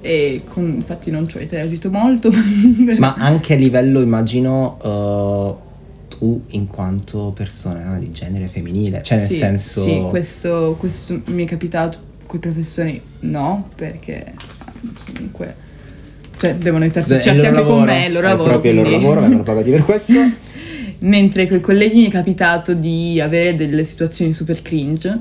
[0.00, 2.30] E con- infatti non ci ho interagito molto.
[2.98, 5.66] Ma anche a livello, immagino, eh,
[6.18, 9.82] tu in quanto persona di genere femminile, cioè nel Sì, senso...
[9.82, 14.34] Sì, questo, questo mi è capitato con i professori no, perché
[15.14, 15.66] comunque...
[16.38, 18.48] Cioè, devono È interfacciarsi anche con lavoro, me, il loro è lavoro.
[18.50, 20.12] proprio il loro quindi- lavoro, vengono pagati per questo.
[21.00, 25.20] Mentre con i colleghi mi è capitato di avere delle situazioni super cringe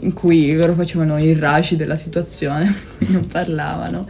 [0.00, 2.74] in cui loro facevano il rush della situazione,
[3.08, 4.06] non parlavano.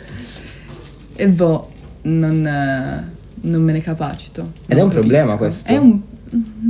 [1.14, 1.70] E boh,
[2.02, 3.09] non,
[3.46, 4.52] non me ne capacito.
[4.66, 5.37] Ed è un problema capisco.
[5.38, 5.72] questo.
[5.72, 6.00] È un...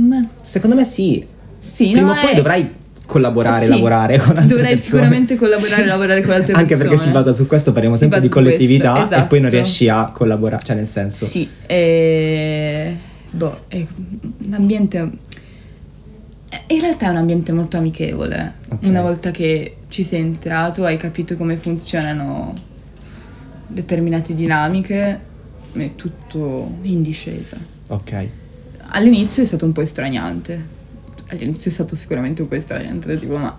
[0.07, 1.25] ma- Secondo me sì.
[1.57, 2.73] Sì, Prima no, o poi è- dovrai
[3.05, 4.81] collaborare, Sì, lavorare con altre dovrei persone.
[5.01, 6.89] sicuramente collaborare e lavorare con altre Anche persone.
[6.89, 9.63] perché si basa su questo, parliamo Si sempre di questo, collettività e poi non esatto.
[9.63, 11.25] riesci a collaborare, cioè nel senso...
[11.25, 12.95] Sì, e...
[13.31, 13.85] boh, è
[14.45, 15.11] un ambiente...
[16.67, 18.53] In realtà è un ambiente molto amichevole.
[18.69, 18.85] Ok.
[18.87, 22.53] Una volta che ci sei entrato, hai capito come funzionano
[23.67, 25.19] determinate dinamiche,
[25.73, 27.57] è tutto in discesa.
[27.87, 28.27] Ok.
[28.89, 30.75] All'inizio è stato un po' estraniante.
[31.27, 33.57] All'inizio è stato sicuramente un po' estraniante, tipo ma...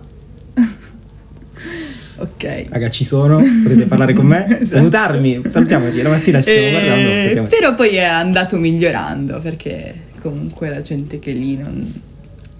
[2.17, 2.65] ok.
[2.69, 4.65] Raga, ci sono, potete parlare con me, Esatto.
[4.65, 7.55] salutarmi, salutiamoci, la mattina ci stiamo Eh, guardando, salutiamoci.
[7.55, 12.01] Però poi è andato migliorando perché comunque la gente che è lì non,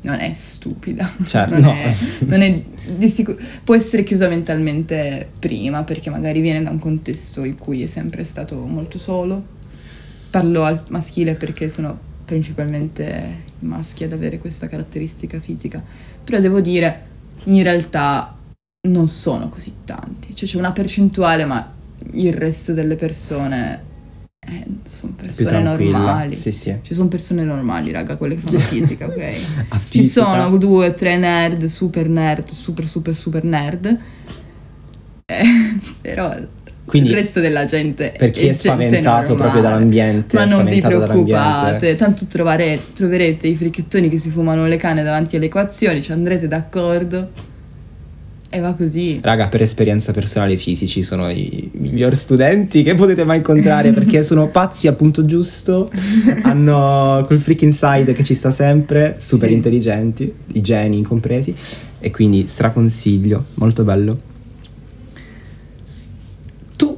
[0.01, 1.11] non è stupida.
[1.25, 1.71] Certo, non no.
[1.73, 2.63] È, non è
[2.95, 7.83] di sicuro- può essere chiusa mentalmente prima perché magari viene da un contesto in cui
[7.83, 9.57] è sempre stato molto solo.
[10.29, 15.83] Parlo al maschile perché sono principalmente i maschi ad avere questa caratteristica fisica.
[16.23, 17.07] Però devo dire,
[17.45, 18.37] in realtà
[18.87, 20.35] non sono così tanti.
[20.35, 21.73] Cioè c'è una percentuale, ma
[22.13, 23.87] il resto delle persone
[24.47, 26.33] Eh, sono persone normali.
[26.35, 26.75] Sì, sì.
[26.81, 29.17] Ci sono persone normali, raga, quelle che fanno fisica, ok?
[29.69, 30.25] A Ci fisica.
[30.25, 33.85] sono due, tre nerd, super nerd, super, super, super nerd.
[35.25, 35.43] Eh,
[36.01, 36.35] però
[36.85, 39.35] Quindi, il resto della gente per chi è gente spaventato normale.
[39.35, 44.77] proprio dall'ambiente, Ma non vi preoccupate, tanto trovare- troverete i fricchettoni che si fumano le
[44.77, 47.29] canne davanti alle equazioni, ci andrete d'accordo
[48.51, 49.19] e va così.
[49.21, 54.23] Raga, per esperienza personale, i fisici sono i miglior studenti che potete mai incontrare perché
[54.23, 55.89] sono pazzi al punto giusto,
[56.43, 59.53] hanno quel freak inside che ci sta sempre, super Sì.
[59.55, 61.53] intelligenti, i geni compresi,
[61.99, 64.19] e quindi straconsiglio, molto bello.
[66.75, 66.97] Tu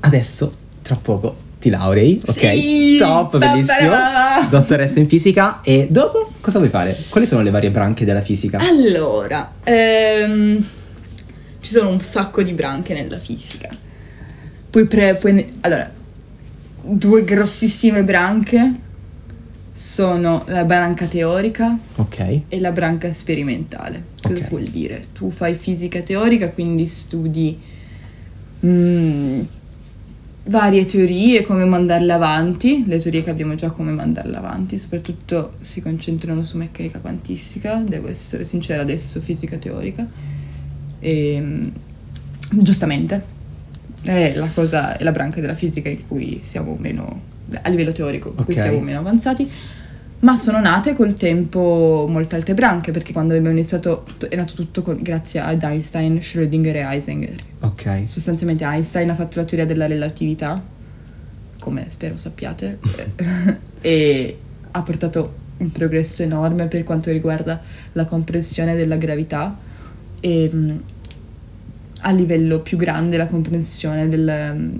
[0.00, 0.52] adesso,
[0.82, 2.30] tra poco, ti laurei, ok?
[2.50, 2.96] Sì!
[2.98, 3.88] Top, bellissimo.
[3.88, 4.46] Ba-ba-ba.
[4.50, 6.94] Dottoressa in fisica e dopo cosa vuoi fare?
[7.08, 8.58] Quali sono le varie branche della fisica?
[8.58, 10.62] Allora, ehm,
[11.60, 13.70] ci sono un sacco di branche nella fisica.
[14.68, 15.90] Poi, pre, poi ne- allora,
[16.82, 18.72] due grossissime branche
[19.72, 24.02] sono la branca teorica Ok, e la branca sperimentale.
[24.22, 24.48] Cosa Ok.
[24.50, 25.02] vuol dire?
[25.14, 27.58] Tu fai fisica teorica, quindi studi
[28.66, 29.40] mm,
[30.46, 35.80] varie teorie, come mandarle avanti, le teorie che abbiamo già come mandarle avanti, soprattutto si
[35.80, 40.06] concentrano su meccanica quantistica, devo essere sincera adesso, fisica teorica.
[41.00, 41.68] E, mm,
[42.60, 43.24] giustamente,
[44.02, 47.22] è la cosa, è la branca della fisica in cui siamo meno,
[47.62, 48.60] a livello teorico, in cui Ok.
[48.60, 49.48] siamo meno avanzati.
[50.24, 54.80] Ma sono nate col tempo molte altre branche, perché quando abbiamo iniziato è nato tutto
[54.80, 57.42] con- grazie ad Einstein, Schrödinger e Heisenberg.
[57.60, 58.08] ok.
[58.08, 60.62] Sostanzialmente Einstein ha fatto la teoria della relatività,
[61.60, 62.78] come spero sappiate,
[63.82, 64.38] e
[64.70, 67.60] ha portato un progresso enorme per quanto riguarda
[67.92, 69.54] la comprensione della gravità
[70.20, 70.82] e mh,
[72.00, 74.72] a livello più grande la comprensione del,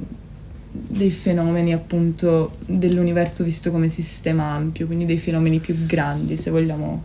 [0.77, 7.03] dei fenomeni appunto dell'universo visto come sistema ampio, quindi dei fenomeni più grandi se vogliamo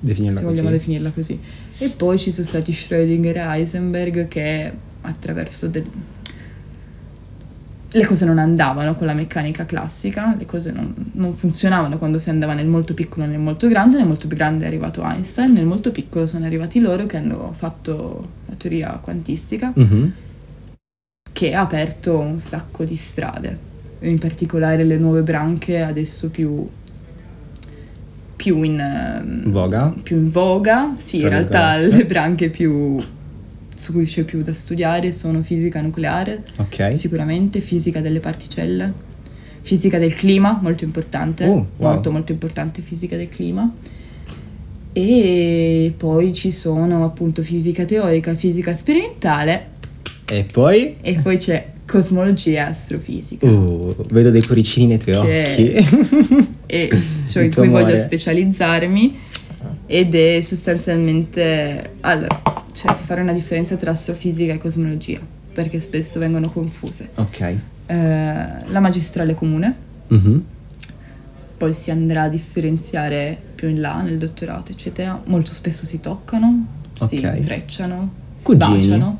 [0.00, 0.54] Definirla se così.
[0.56, 1.38] vogliamo definirla così.
[1.78, 5.84] E poi ci sono stati Schrödinger e Heisenberg che attraverso del-
[7.88, 12.28] le cose non andavano con la meccanica classica, le cose non, non funzionavano quando si
[12.30, 15.52] andava nel molto piccolo e nel molto grande, nel molto più grande è arrivato Einstein,
[15.52, 20.12] nel molto piccolo sono arrivati loro che hanno fatto la teoria quantistica Mhm.
[21.36, 23.58] Che ha aperto un sacco di strade,
[24.00, 26.66] in particolare le nuove branche adesso più,
[28.34, 28.80] più in...
[28.80, 29.94] ehm, Voga?
[30.02, 31.96] più in voga, sì, in Tra realtà virgolette.
[31.98, 32.96] le branche più
[33.74, 36.90] su cui c'è più da studiare sono fisica nucleare, Ok.
[36.96, 38.90] sicuramente fisica delle particelle,
[39.60, 41.92] fisica del clima, molto importante, Oh, wow.
[41.92, 43.70] molto molto importante fisica del clima.
[44.94, 49.74] E poi ci sono appunto fisica teorica, fisica sperimentale
[50.28, 50.96] E poi?
[51.00, 53.46] e poi c'è cosmologia e astrofisica.
[53.46, 56.48] Uh, vedo dei cuoricini nei tuoi Che- occhi.
[56.66, 56.90] e
[57.28, 58.02] cioè in cui voglio amore.
[58.02, 59.18] specializzarmi
[59.86, 65.20] ed è sostanzialmente allora cerco di fare una differenza tra astrofisica e cosmologia
[65.52, 67.40] perché spesso vengono confuse ok.
[67.40, 69.74] Eh, la magistrale comune
[70.08, 70.44] Mhm.
[71.56, 76.66] poi si andrà a differenziare più in là nel dottorato eccetera molto spesso si toccano
[76.94, 77.32] si Ok.
[77.36, 78.76] intrecciano si Cugini.
[78.76, 79.18] baciano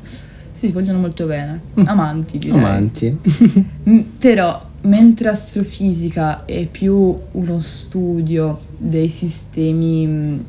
[0.65, 3.17] si vogliono molto bene amanti direi Amanti.
[4.19, 10.43] Però, mentre astrofisica è più uno studio dei sistemi,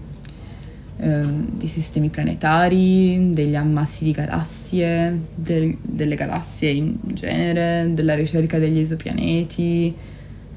[0.96, 8.78] dei sistemi planetari, degli ammassi di galassie, del- delle galassie in genere, della ricerca degli
[8.78, 9.94] esopianeti,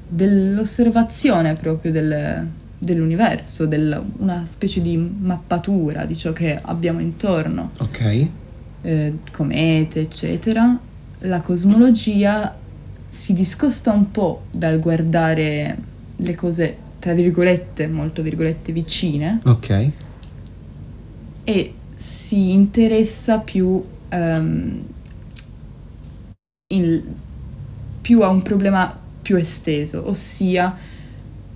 [0.08, 2.46] dell'osservazione proprio del-
[2.78, 8.26] dell'universo, del- una specie di mappatura di ciò che abbiamo intorno Ok.
[8.82, 10.78] Eh, comete, eccetera,
[11.20, 12.56] la cosmologia
[13.06, 15.76] si discosta un po' dal guardare
[16.16, 19.90] le cose, tra virgolette, molto virgolette, vicine Ok.
[21.44, 24.82] e si interessa più, ehm,
[26.72, 27.04] il-
[28.00, 30.76] più a un problema più esteso, ossia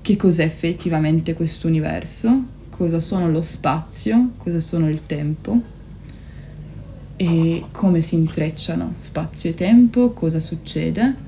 [0.03, 5.75] che cos'è effettivamente questo universo, cosa sono lo spazio, cosa sono il tempo
[7.17, 11.25] e come si intrecciano spazio e tempo, cosa succede?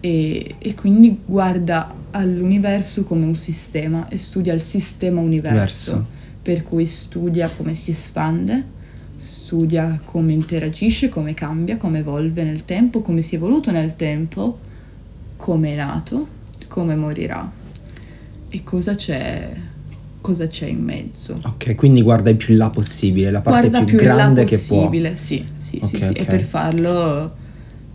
[0.00, 5.92] E, e quindi guarda all'universo come un sistema e studia il sistema universo.
[5.92, 6.06] Verso.
[6.42, 8.64] per cui studia come si espande,
[9.16, 14.58] studia come interagisce, come cambia, come evolve nel tempo, come si è evoluto nel tempo,
[15.36, 16.28] come è nato,
[16.68, 17.50] come morirà.
[18.48, 19.52] E cosa c'è,
[20.26, 21.38] cosa c'è in mezzo.
[21.44, 24.58] Ok, quindi guarda il più in là possibile, la parte Guarda più, più grande che
[24.58, 24.90] può.
[25.14, 26.10] sì, sì, sì, Ok, sì.
[26.10, 26.18] ok.
[26.18, 27.34] E per farlo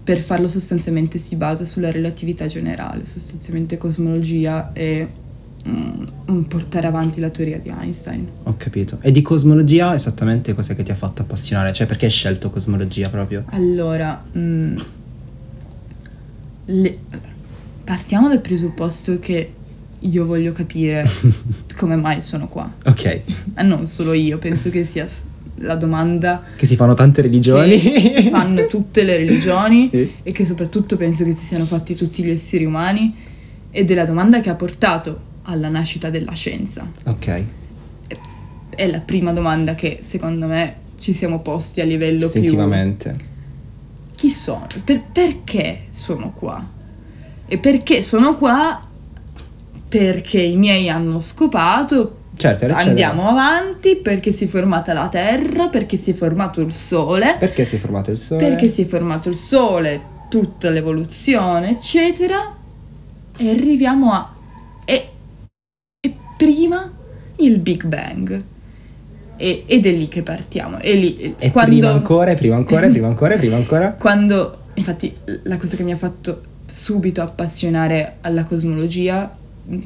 [0.03, 5.05] per farlo sostanzialmente si basa sulla relatività generale, sostanzialmente cosmologia è
[5.67, 8.27] mm, portare avanti la teoria di Einstein.
[8.43, 8.97] Ho capito.
[9.01, 11.73] E di cosmologia esattamente cos'è che ti ha fatto appassionare?
[11.73, 13.43] Cioè perché hai scelto cosmologia proprio?
[13.49, 14.77] Allora, mm,
[16.65, 16.97] le,
[17.83, 19.53] partiamo dal presupposto che
[20.01, 21.07] io voglio capire
[21.77, 22.71] come mai sono qua.
[22.85, 23.21] Ok.
[23.55, 25.07] Ma non solo io, penso che sia
[25.61, 27.79] la domanda che si fanno tante religioni.
[27.79, 30.11] Che si fanno tutte le religioni sì.
[30.23, 33.13] e che soprattutto penso che si siano fatti tutti gli esseri umani
[33.69, 36.89] ed è la domanda che ha portato alla nascita della scienza.
[37.03, 37.43] Ok.
[38.73, 43.11] È la prima domanda che secondo me ci siamo posti a livello Istintivamente.
[43.15, 43.25] più...
[44.15, 44.67] Chi sono?
[44.83, 46.79] Per, perché sono qua?
[47.47, 48.79] E perché sono qua?
[49.91, 52.65] Perché i miei hanno scopato, Certo.
[52.73, 57.35] Andiamo avanti perché si è formata la Terra, perché si è formato il Sole.
[57.37, 58.47] Perché si è formato il Sole?
[58.47, 62.55] Perché si è formato il Sole, tutta l'evoluzione, eccetera.
[63.37, 64.33] E arriviamo a...
[64.85, 65.09] E,
[65.99, 66.91] e prima
[67.35, 68.43] il Big Bang.
[69.37, 70.79] E, ed è lì che partiamo.
[70.79, 73.91] E, lì, e quando, prima ancora, prima ancora, prima ancora, prima ancora.
[73.99, 75.13] Quando, infatti,
[75.43, 79.37] la cosa che mi ha fatto subito appassionare alla cosmologia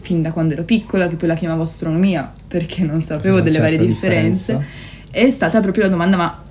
[0.02, 3.56] fin da quando ero piccola, che poi la chiamavo astronomia perché non sapevo Una delle
[3.56, 5.10] certa varie differenze, differenza.
[5.12, 6.42] è stata proprio la domanda: ma,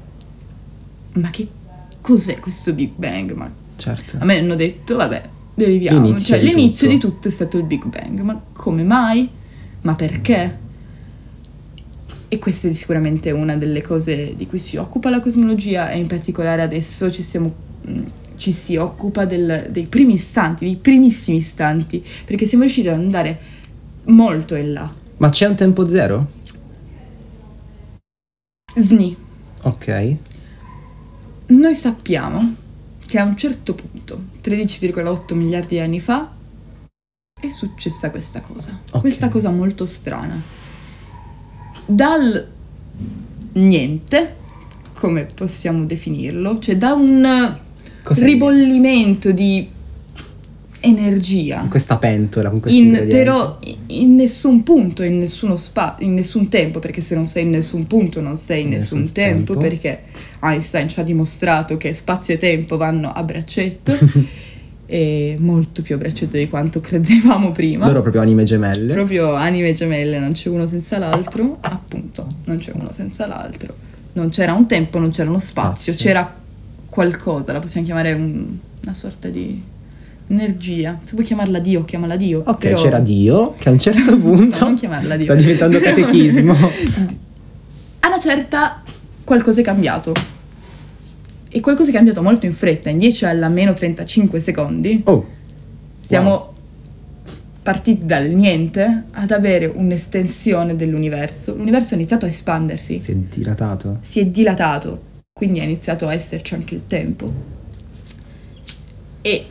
[1.14, 1.48] ma che
[2.00, 3.32] cos'è questo Big Bang?
[3.32, 4.16] Ma Certo.
[4.20, 5.22] a me hanno detto, vabbè,
[5.54, 6.00] deriviamo.
[6.04, 7.06] L'inizio Cioè, di l'inizio tutto.
[7.06, 8.20] di tutto è stato il Big Bang.
[8.20, 9.28] Ma come mai?
[9.82, 10.58] Ma perché?
[12.28, 16.06] E questa è sicuramente una delle cose di cui si occupa la cosmologia e in
[16.06, 17.52] particolare adesso ci, stiamo,
[17.82, 18.00] mh,
[18.36, 23.40] ci si occupa del- dei primi istanti, dei primissimi istanti, perché siamo riusciti ad andare
[24.04, 24.92] molto in là.
[25.18, 26.30] Ma c'è un tempo zero?
[28.76, 29.16] SNI.
[29.62, 30.16] Ok.
[31.46, 32.54] Noi sappiamo
[33.06, 36.32] che a un certo punto, 13,8 miliardi di anni fa,
[37.40, 38.80] è successa questa cosa.
[38.90, 39.00] Ok.
[39.00, 40.40] Questa cosa molto strana.
[41.86, 42.50] Dal
[43.52, 44.36] niente,
[44.94, 47.62] come possiamo definirlo, cioè da un
[48.04, 48.24] Cos'è?
[48.24, 49.66] ribollimento di
[50.80, 51.62] energia.
[51.62, 56.48] In questa pentola con questi In- però in nessun punto, in nessuno spa- in nessun
[56.50, 59.52] tempo, perché se non sei in nessun punto non sei in In nessun, nessun tempo,
[59.54, 59.60] tempo.
[59.68, 60.02] perché
[60.42, 63.96] Einstein ci ha dimostrato che spazio e tempo vanno a braccetto,
[64.86, 67.86] e molto più a braccetto di quanto credevamo prima.
[67.86, 68.92] Loro proprio anime gemelle.
[68.92, 73.74] Proprio anime gemelle, non c'è uno senza l'altro, appunto, non c'è uno senza l'altro.
[74.12, 76.08] Non c'era un tempo, non c'era uno spazio, Spazio.
[76.10, 76.34] c'era
[76.94, 79.60] qualcosa, la possiamo chiamare un- una sorta di
[80.28, 80.98] energia.
[81.02, 82.42] Se vuoi chiamarla Dio, chiamala Dio.
[82.46, 85.24] Ok, però- c'era Dio che a un certo punto non chiamarla Dio.
[85.24, 86.52] sta diventando catechismo.
[88.00, 88.82] A una certa
[89.24, 90.12] qualcosa è cambiato.
[91.48, 95.00] E qualcosa è cambiato molto in fretta, in 10 alla meno 35 secondi.
[95.06, 95.26] Oh,
[95.98, 96.52] Siamo
[97.62, 101.56] partiti dal niente ad avere un'estensione dell'universo.
[101.56, 103.98] L'universo ha iniziato a espandersi, si è dilatato.
[104.02, 105.00] si è dilatato,
[105.36, 107.32] quindi ha iniziato a esserci anche il tempo.
[109.20, 109.46] E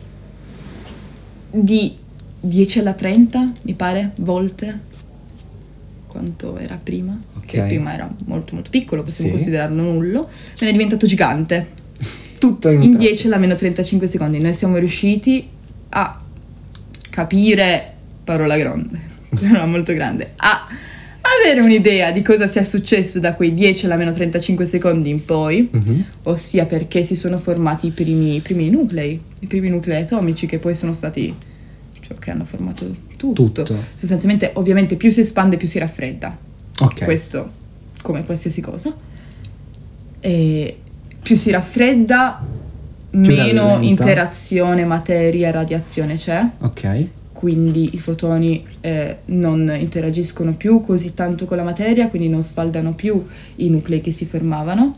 [1.50, 1.94] di
[2.40, 4.80] 10 alla 30, mi pare, volte
[6.06, 7.66] quanto era prima, che Ok.
[7.66, 9.36] prima era molto molto piccolo, possiamo Sì.
[9.36, 10.30] considerarlo nullo, me
[10.60, 11.72] ne è diventato gigante
[12.40, 13.04] Tutto in, in tratto.
[13.06, 15.46] 10 alla meno 35 secondi noi siamo riusciti
[15.90, 16.18] a
[17.10, 18.98] capire, parola grande,
[19.38, 20.66] parola molto grande, a
[21.42, 25.68] avere un'idea di cosa sia successo da quei 10 alla meno 35 secondi in poi,
[25.70, 26.04] Mhm.
[26.24, 30.58] ossia perché si sono formati i primi, i primi nuclei, i primi nuclei atomici che
[30.58, 31.34] poi sono stati
[32.00, 33.62] ciò che hanno formato tutto.
[33.62, 33.78] Tutto.
[33.94, 36.36] Sostanzialmente, ovviamente, più si espande, più si raffredda
[36.80, 37.04] Ok.
[37.04, 37.50] questo
[38.02, 38.94] come qualsiasi cosa.
[40.20, 40.78] E
[41.22, 42.42] più si raffredda,
[43.12, 43.84] meno rallenta.
[43.86, 47.06] interazione materia-radiazione c'è, Ok.
[47.44, 52.94] Quindi i fotoni eh, non interagiscono più così tanto con la materia, quindi non sfaldano
[52.94, 53.22] più
[53.56, 54.96] i nuclei che si formavano.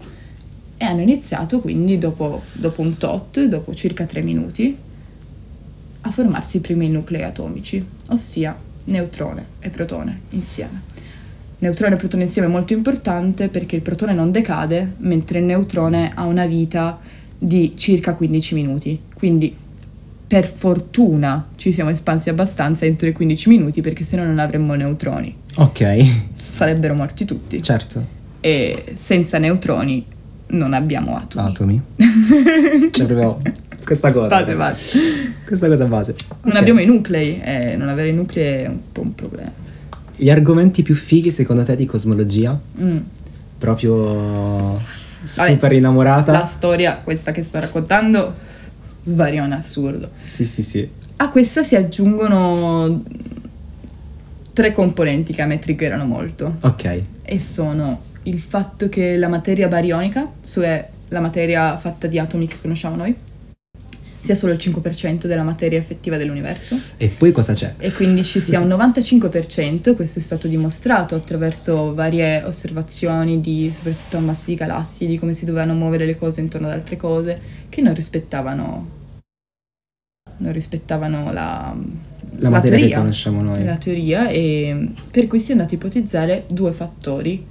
[0.77, 4.77] E hanno iniziato quindi dopo, dopo un tot, dopo circa tre minuti,
[6.03, 10.83] a formarsi i primi nuclei atomici, ossia neutrone e protone insieme.
[11.59, 16.13] Neutrone e protone insieme è molto importante perché il protone non decade, mentre il neutrone
[16.15, 16.97] ha una vita
[17.37, 19.01] di circa 15 minuti.
[19.17, 19.65] Quindi
[20.27, 24.75] per fortuna ci siamo espansi abbastanza entro i 15 minuti perché se no non avremmo
[24.75, 25.35] neutroni.
[25.57, 26.05] Ok.
[26.35, 27.63] Sarebbero morti tutti.
[27.63, 28.05] Certo.
[28.41, 30.05] E senza neutroni
[30.49, 31.47] non abbiamo atomi.
[31.49, 31.83] Atomi.
[32.91, 33.39] C'è proprio
[33.85, 34.29] questa cosa.
[34.29, 35.35] Base, base.
[35.47, 36.15] Questa cosa base.
[36.43, 36.61] Non Ok.
[36.61, 39.53] abbiamo i nuclei e non avere i nuclei è un po' un problema.
[40.17, 42.59] Gli argomenti più fighi secondo te di cosmologia?
[42.81, 42.99] Mm.
[43.59, 44.79] Proprio
[45.23, 46.33] super innamorata?
[46.33, 48.35] La storia, questa che sto raccontando,
[49.07, 50.11] svarione assurdo.
[50.25, 50.89] Sì, sì, sì.
[51.17, 53.03] A questa si aggiungono
[54.53, 57.03] tre componenti che a me triggerano molto Ok.
[57.23, 62.57] e sono il fatto che la materia barionica, cioè la materia fatta di atomi che
[62.61, 63.15] conosciamo noi,
[64.27, 67.75] sia solo il 5% della materia effettiva dell'universo E poi cosa c'è?
[67.79, 74.17] e quindi ci sia un 95%, questo è stato dimostrato attraverso varie osservazioni di soprattutto
[74.17, 77.81] ammassi di galassie, di come si dovevano muovere le cose intorno ad altre cose, che
[77.81, 78.91] non rispettavano,
[80.39, 81.75] non rispettavano la,
[82.39, 83.65] La materia che teoria, conosciamo noi.
[83.65, 87.47] la teoria e per cui si è andato a ipotizzare due fattori.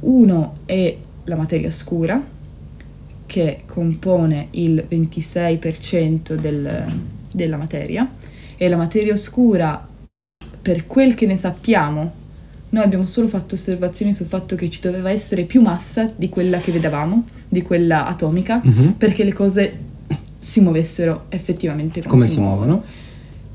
[0.00, 2.22] Uno è la materia oscura,
[3.26, 6.84] che compone il 26% del-
[7.32, 8.08] della materia,
[8.56, 9.86] e la materia oscura,
[10.62, 12.24] per quel che ne sappiamo,
[12.70, 16.58] noi abbiamo solo fatto osservazioni sul fatto che ci doveva essere più massa di quella
[16.58, 18.94] che vedevamo, di quella atomica, Mhm.
[18.96, 19.76] perché le cose
[20.38, 22.82] si muovessero effettivamente come, Come si muovono?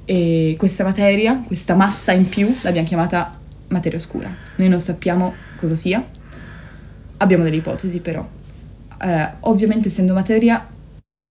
[0.05, 4.33] e questa materia, questa massa in più, l'abbiamo chiamata materia oscura.
[4.57, 6.05] Noi non sappiamo cosa sia,
[7.17, 8.27] abbiamo delle ipotesi però.
[9.03, 10.67] Eh, ovviamente essendo materia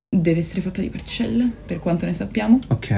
[0.09, 2.91] deve essere fatta di particelle, per quanto ne sappiamo, Ok.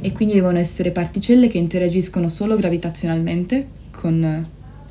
[0.00, 4.46] e quindi devono essere particelle che interagiscono solo gravitazionalmente con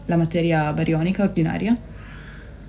[0.08, 1.78] la materia barionica ordinaria,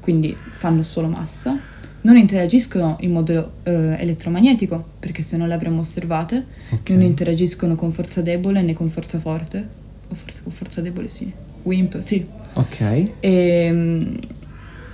[0.01, 1.59] quindi fanno solo massa,
[2.03, 6.91] non interagiscono in modo eh, elettromagnetico, perché se non le avremmo osservate, Ok.
[6.91, 9.67] non interagiscono con forza debole né con forza forte,
[10.09, 11.33] o forse con forza debole sì,
[11.63, 12.25] WIMP sì,
[12.55, 13.11] Ok.
[13.21, 14.19] e,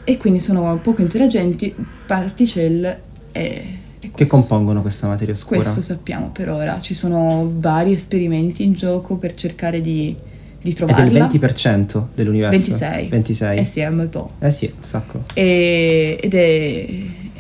[0.05, 1.75] e quindi sono poco interagenti,
[2.07, 3.01] particelle
[3.33, 3.79] e,
[4.15, 5.61] Che compongono questa materia oscura?
[5.61, 6.79] Questo sappiamo per ora.
[6.81, 10.15] Ci sono vari esperimenti in gioco per cercare di,
[10.61, 11.29] di Ed è trovarla.
[11.31, 12.57] il 20% dell'universo.
[12.77, 13.09] 26.
[13.09, 13.59] 26.
[13.59, 14.31] Eh sì, è un bel po'.
[14.41, 15.23] Eh sì, un sacco.
[15.35, 16.87] E- ed, è,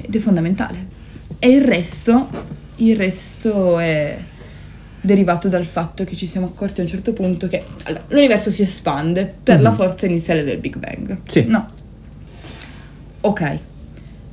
[0.02, 0.86] ed è fondamentale.
[1.38, 2.28] E il resto,
[2.76, 4.16] il resto è
[5.00, 8.62] derivato dal fatto che ci siamo accorti a un certo punto che allora, l'universo si
[8.62, 9.76] espande per la Mhm.
[9.76, 11.18] forza iniziale del Big Bang.
[11.26, 11.44] Sì.
[11.48, 11.68] No.
[13.22, 13.58] Ok.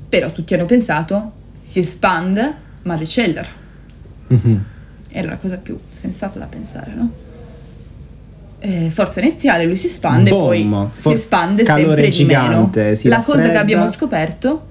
[0.09, 3.47] Però tutti hanno pensato si espande ma decelera.
[4.27, 4.65] Mhm.
[5.11, 7.11] Era la cosa più sensata da pensare, no?
[8.59, 10.43] Eh, forza iniziale, lui si espande, Boom.
[10.43, 12.41] poi si espande sempre di meno.
[12.41, 13.59] gigante, si la cosa che raffredda.
[13.61, 14.67] abbiamo scoperto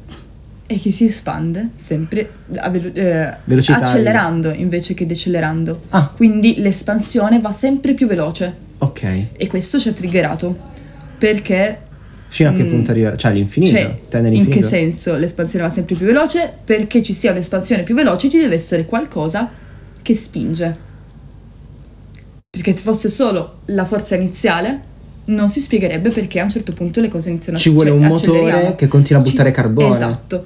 [0.67, 3.35] è che si espande sempre eh,
[3.69, 5.83] accelerando invece che decelerando.
[5.89, 9.27] Ah, Quindi l'espansione va sempre più veloce ok.
[9.33, 10.55] e questo ci ha triggerato
[11.17, 11.81] perché
[12.31, 12.71] Fino a che Mm.
[12.71, 13.17] punto arriva?
[13.17, 13.73] Cioè all'infinito?
[13.73, 14.69] cioè, Tende in che all'infinito?
[14.69, 16.53] senso l'espansione va sempre più veloce?
[16.65, 19.51] Perché ci sia un'espansione più veloce ci deve essere qualcosa
[20.03, 20.87] che spinge.
[22.51, 24.81] Perché se fosse solo la forza iniziale,
[25.27, 28.05] non si spiegherebbe perché a un certo punto le cose iniziano a Ci vuole un
[28.05, 29.95] motore che continua a Ci- buttare carbone.
[29.95, 30.45] Esatto.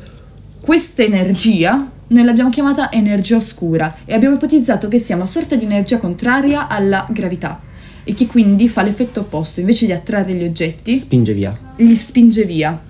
[0.60, 5.64] Questa energia noi l'abbiamo chiamata energia oscura e abbiamo ipotizzato che sia una sorta di
[5.64, 7.58] energia contraria alla gravità
[8.04, 11.56] e che quindi fa l'effetto opposto, invece di attrarre gli oggetti, Spinge via.
[11.76, 12.80] li spinge via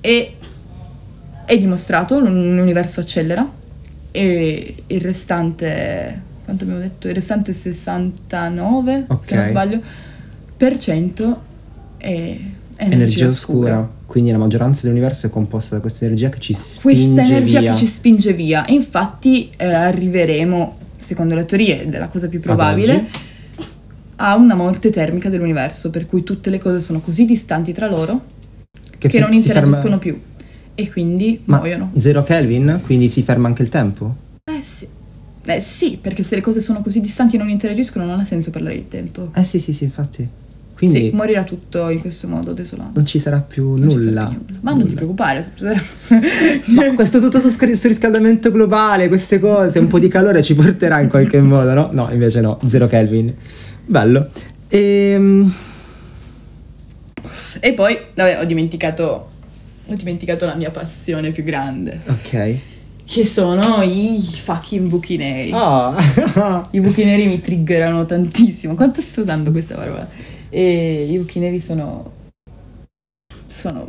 [0.00, 0.34] e
[1.44, 3.48] è dimostrato l'universo accelera
[4.10, 9.24] e il restante quanto abbiamo detto il restante 69 Ok.
[9.24, 9.80] se non sbaglio
[10.56, 11.42] per cento
[11.98, 12.08] è
[12.76, 13.78] energia, Energia, oscura.
[13.78, 13.94] oscura.
[14.06, 16.80] Quindi la maggioranza dell'universo è composta da questa energia che ci spinge
[17.14, 17.72] questa energia via.
[17.72, 22.28] che ci spinge via e infatti eh, arriveremo secondo le teorie ed è la cosa
[22.28, 23.06] più probabile
[24.16, 24.22] oggi?
[24.30, 28.20] a una morte termica dell'universo per cui tutte le cose sono così distanti tra loro
[28.98, 30.18] che, fe- non si ferma- interagiscono più
[30.74, 31.92] e quindi Ma muoiono.
[31.98, 32.80] zero Kelvin?
[32.84, 34.14] Quindi si ferma anche il tempo?
[34.44, 34.86] Eh sì.
[35.48, 38.50] Eh sì, perché se le cose sono così distanti e non interagiscono non ha senso
[38.50, 39.30] parlare di tempo.
[39.34, 40.28] Eh sì, sì, sì, infatti.
[40.74, 42.90] Quindi Sì, morirà tutto in questo modo desolato.
[42.94, 44.12] non ci sarà più Non nulla.
[44.12, 44.58] sarà più nulla.
[44.60, 44.94] Ma non ti Nulla.
[44.96, 45.80] preoccupare, sarà...
[46.74, 51.40] Ma questo tutto surriscaldamento globale, queste cose, un po' di calore ci porterà in qualche
[51.40, 51.88] modo, no?
[51.92, 53.32] No, invece no, zero Kelvin.
[53.86, 54.28] Bello.
[54.68, 55.52] Ehm,
[57.60, 59.30] e poi, vabbè, ho dimenticato,
[59.86, 62.58] ho dimenticato la mia passione più grande, ok.
[63.04, 65.50] che sono i fucking buchi neri.
[65.54, 65.94] Ah.
[66.70, 68.74] I buchi neri mi triggerano tantissimo.
[68.74, 70.08] Quanto sto usando questa parola?
[70.50, 72.12] E i buchi neri sono.
[73.46, 73.88] sono.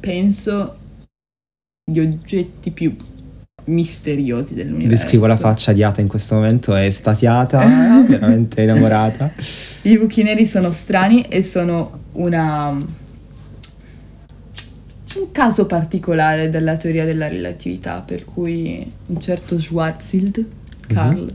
[0.00, 0.76] penso.
[1.84, 2.94] gli oggetti più
[3.68, 5.02] misteriosi dell'universo.
[5.02, 7.60] Descrivo la faccia di Ata in questo momento, è estasiata,
[8.08, 9.32] veramente innamorata.
[9.82, 12.68] I buchi neri sono strani e sono una.
[12.70, 12.86] un
[15.32, 20.46] caso particolare della teoria della relatività, per cui un certo Schwarzschild,
[20.88, 21.32] Carl,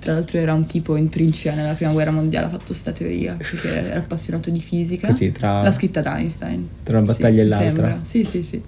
[0.00, 3.34] tra l'altro era un tipo in trincea nella prima guerra mondiale, ha fatto sta teoria,
[3.38, 5.06] perché era appassionato di fisica.
[5.08, 6.68] Così, tra, L'ha scritta da Einstein.
[6.82, 7.66] tra una battaglia Sì, e l'altra.
[7.66, 7.98] sembra.
[8.02, 8.62] Sì, sì, sì.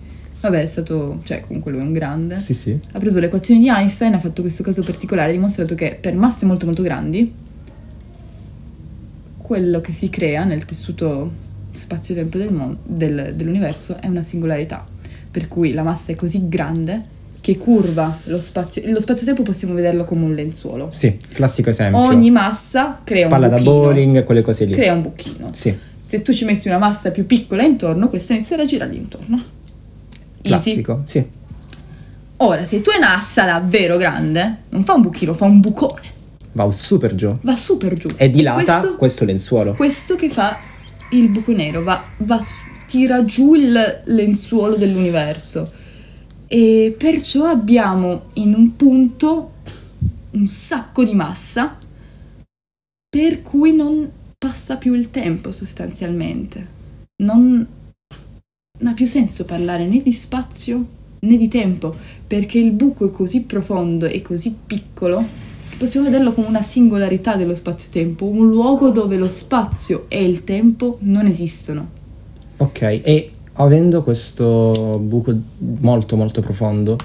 [0.49, 2.37] Vabbè, è stato, cioè comunque lui è un grande.
[2.37, 2.79] Sì, sì.
[2.93, 6.15] Ha preso le equazioni di Einstein, ha fatto questo caso particolare, ha dimostrato che per
[6.15, 7.33] masse molto molto grandi,
[9.39, 11.31] quello che si crea nel tessuto
[11.71, 14.85] spazio-tempo del mon- del- dell'universo è una singolarità.
[15.31, 18.83] Per cui la massa è così grande che curva lo spazio.
[18.87, 20.89] Lo spazio-tempo possiamo vederlo come un lenzuolo.
[20.91, 22.01] Sì, classico esempio.
[22.01, 23.73] Ogni massa crea un Palla da buchino.
[23.73, 24.75] bowling, quelle cose lì.
[24.75, 25.51] Crea un buchino.
[25.53, 25.77] Sì,
[26.07, 29.41] Se tu ci messi una massa più piccola intorno, questa inizierà a girargli intorno.
[30.47, 30.83] Easy.
[30.83, 31.03] classico.
[31.05, 31.25] Sì.
[32.39, 36.15] Ora, se tu hai una massa davvero grande, non fa un buchino, fa un bucone.
[36.53, 37.31] Va super giù.
[37.43, 38.09] Va super giù.
[38.17, 39.75] E dilata questo, questo lenzuolo.
[39.75, 40.59] questo che fa
[41.11, 42.39] il buco nero, va, va
[42.87, 45.71] tira giù il lenzuolo dell'universo.
[46.47, 49.53] E perciò abbiamo in un punto
[50.31, 51.77] un sacco di massa
[53.09, 56.75] per cui non passa più il tempo sostanzialmente.
[57.23, 57.67] Non,
[58.79, 60.85] non ha più senso parlare né di spazio
[61.21, 61.95] né di tempo,
[62.27, 65.25] perché il buco è così profondo e così piccolo
[65.69, 70.45] che possiamo vederlo come una singolarità dello spazio-tempo, un luogo dove lo spazio e il
[70.45, 71.91] tempo non esistono.
[72.59, 76.99] Ok, e avendo questo buco molto molto profondo.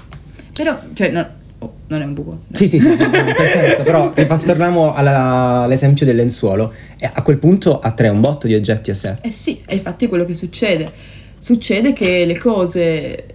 [0.54, 1.26] Però, cioè, no-
[1.58, 2.40] oh, non è un buco.
[2.52, 6.72] Sì, sì, sì, sì, quel senso, però torniamo alla- all'esempio del lenzuolo.
[6.98, 9.16] E a quel punto attrae un botto di oggetti a sé.
[9.22, 11.20] Eh sì, è infatti quello che succede.
[11.42, 13.34] Succede che le cose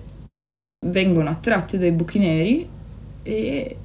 [0.85, 2.65] vengono attratte dai buchi neri
[3.21, 3.77] e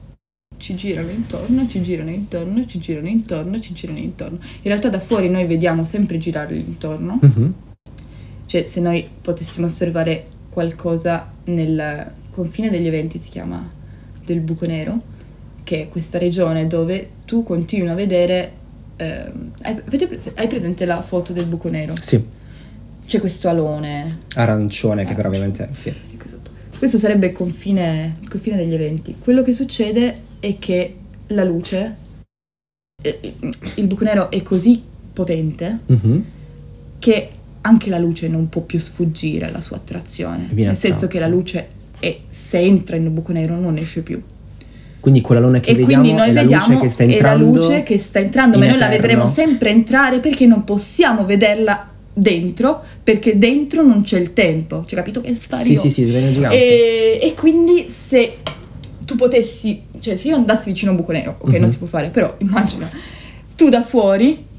[0.58, 4.38] ci girano intorno, ci girano intorno, ci girano intorno, ci girano intorno.
[4.40, 7.18] In realtà da fuori noi vediamo sempre girarli intorno.
[7.20, 7.54] Mhm.
[8.46, 13.68] Cioè, se noi potessimo osservare qualcosa nel confine degli eventi, si chiama
[14.24, 15.02] del buco nero,
[15.64, 18.52] che è questa regione dove tu continui a vedere.
[18.98, 21.94] ehm, hai, avete hai presente la foto del buco nero?
[22.00, 22.22] Sì,
[23.12, 24.20] C'è questo alone.
[24.36, 25.90] arancione che però ovviamente sì.
[25.90, 26.50] Ecco, esatto.
[26.78, 29.16] Questo sarebbe il confine, il confine degli eventi.
[29.22, 30.96] Quello che succede è che
[31.26, 31.96] la luce,
[33.02, 33.34] eh,
[33.74, 34.82] il buco nero è così
[35.12, 36.24] potente Mhm.
[37.00, 40.48] che anche la luce non può più sfuggire alla sua attrazione.
[40.50, 41.66] Viene Nel senso che la luce
[42.00, 44.22] è, se entra in un buco nero non esce più.
[45.00, 47.12] Quindi quell'alone che e vediamo quindi noi è la vediamo luce che sta è la
[47.12, 47.44] entrando.
[47.44, 52.82] luce che sta entrando, ma noi la vedremo sempre entrare perché non possiamo vederla dentro,
[53.02, 54.84] perché dentro non c'è il tempo.
[54.86, 55.80] Cioè, capito che è Sì, sfario?
[55.80, 56.56] sì, sì, sveglia gigante.
[56.56, 58.38] E, e quindi se
[59.04, 61.60] tu potessi, cioè se io andassi vicino a un buco nero, ok, Mhm.
[61.60, 62.88] non si può fare, però immagina,
[63.56, 64.50] tu da fuori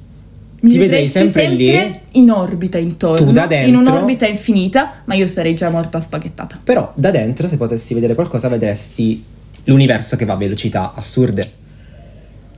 [0.64, 3.80] mi Ti vedrei vedresti sempre sempre, lì, in orbita intorno, tu da in dentro.
[3.94, 6.58] un'orbita infinita, ma io sarei già morta spaghettata.
[6.64, 9.22] Però da dentro, se potessi vedere qualcosa, vedresti
[9.66, 11.52] l'universo che va a velocità assurde.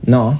[0.02, 0.30] No?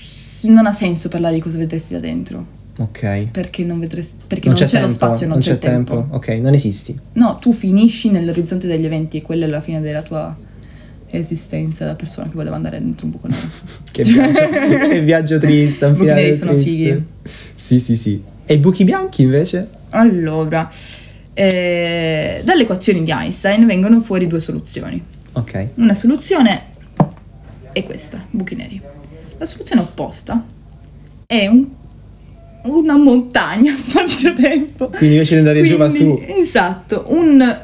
[0.00, 2.46] S- Non ha senso parlare di cosa vedresti da dentro,
[2.76, 3.28] Ok.
[3.30, 6.06] perché non vedresti perché non, c'è, lo spazio, non, c'è, il tempo.
[6.10, 6.98] Ok, non esisti.
[7.12, 10.36] No, tu finisci nell'orizzonte degli eventi e quella è la fine della tua
[11.10, 13.46] esistenza da persona che voleva andare dentro un buco nero.
[13.94, 14.48] Che viaggio,
[14.88, 15.86] che viaggio triste.
[15.86, 16.68] I buchi neri sono triste.
[16.70, 17.04] fighi.
[17.54, 18.22] Sì, sì, sì.
[18.44, 19.68] E i buchi bianchi invece?
[19.90, 20.68] Allora,
[21.32, 25.00] eh, dalle equazioni di Einstein vengono fuori due soluzioni.
[25.32, 25.68] Ok.
[25.74, 26.62] Una soluzione
[27.72, 28.80] è questa, buchi neri.
[29.38, 30.44] La soluzione opposta
[31.26, 31.68] è un-
[32.64, 34.88] una montagna spazio-tempo.
[34.96, 36.32] Quindi invece di andare giù va Quindi, su.
[36.40, 37.58] Esatto, un,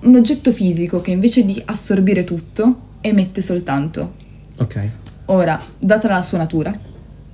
[0.00, 4.14] un oggetto fisico che invece di assorbire tutto emette soltanto.
[4.58, 4.88] Ok.
[5.26, 6.76] Ora, data la sua natura,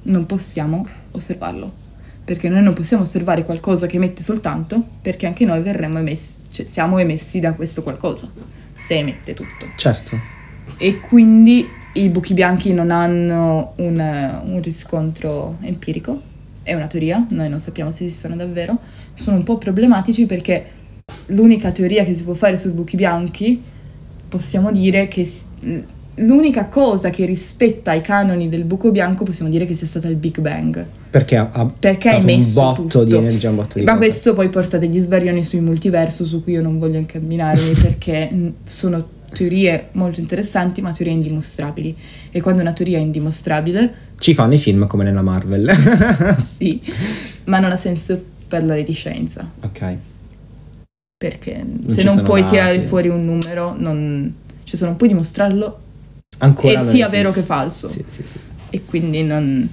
[0.04, 1.80] non possiamo osservarlo.
[2.24, 6.66] Perché noi non possiamo osservare qualcosa che emette soltanto, perché anche noi verremmo emessi, cioè
[6.66, 8.30] siamo emessi da questo qualcosa,
[8.74, 9.66] se emette tutto.
[9.76, 10.16] Certo.
[10.78, 16.30] E quindi i buchi bianchi non hanno un, un riscontro empirico,
[16.62, 18.78] è una teoria, noi non sappiamo se esistono davvero,
[19.14, 20.64] sono un po' problematici perché
[21.26, 23.60] l'unica teoria che si può fare sui buchi bianchi,
[24.28, 25.28] possiamo dire che
[26.16, 30.16] l'unica cosa che rispetta i canoni del buco bianco possiamo dire che sia stata il
[30.16, 30.86] Big Bang.
[31.10, 33.04] Perché ha, ha Perché ha dato un botto tutto.
[33.04, 34.06] di energia, un botto di Ma cose.
[34.06, 39.20] questo poi porta degli svarioni sui multiverso su cui io non voglio incamminarmi perché sono
[39.32, 41.96] teorie molto interessanti ma teorie indimostrabili.
[42.30, 45.70] E quando una teoria è indimostrabile, Ci fanno i film come nella Marvel.
[46.56, 46.80] sì,
[47.44, 49.50] ma non ha senso parlare di scienza.
[49.62, 49.96] ok.
[51.16, 52.52] Perché ci se non puoi dati.
[52.52, 55.78] tirare fuori un numero, non, cioè se non puoi dimostrarlo,
[56.38, 57.88] Ancora E non sia vero che falso.
[57.88, 58.38] Sì, sì, sì.
[58.70, 59.68] e quindi non,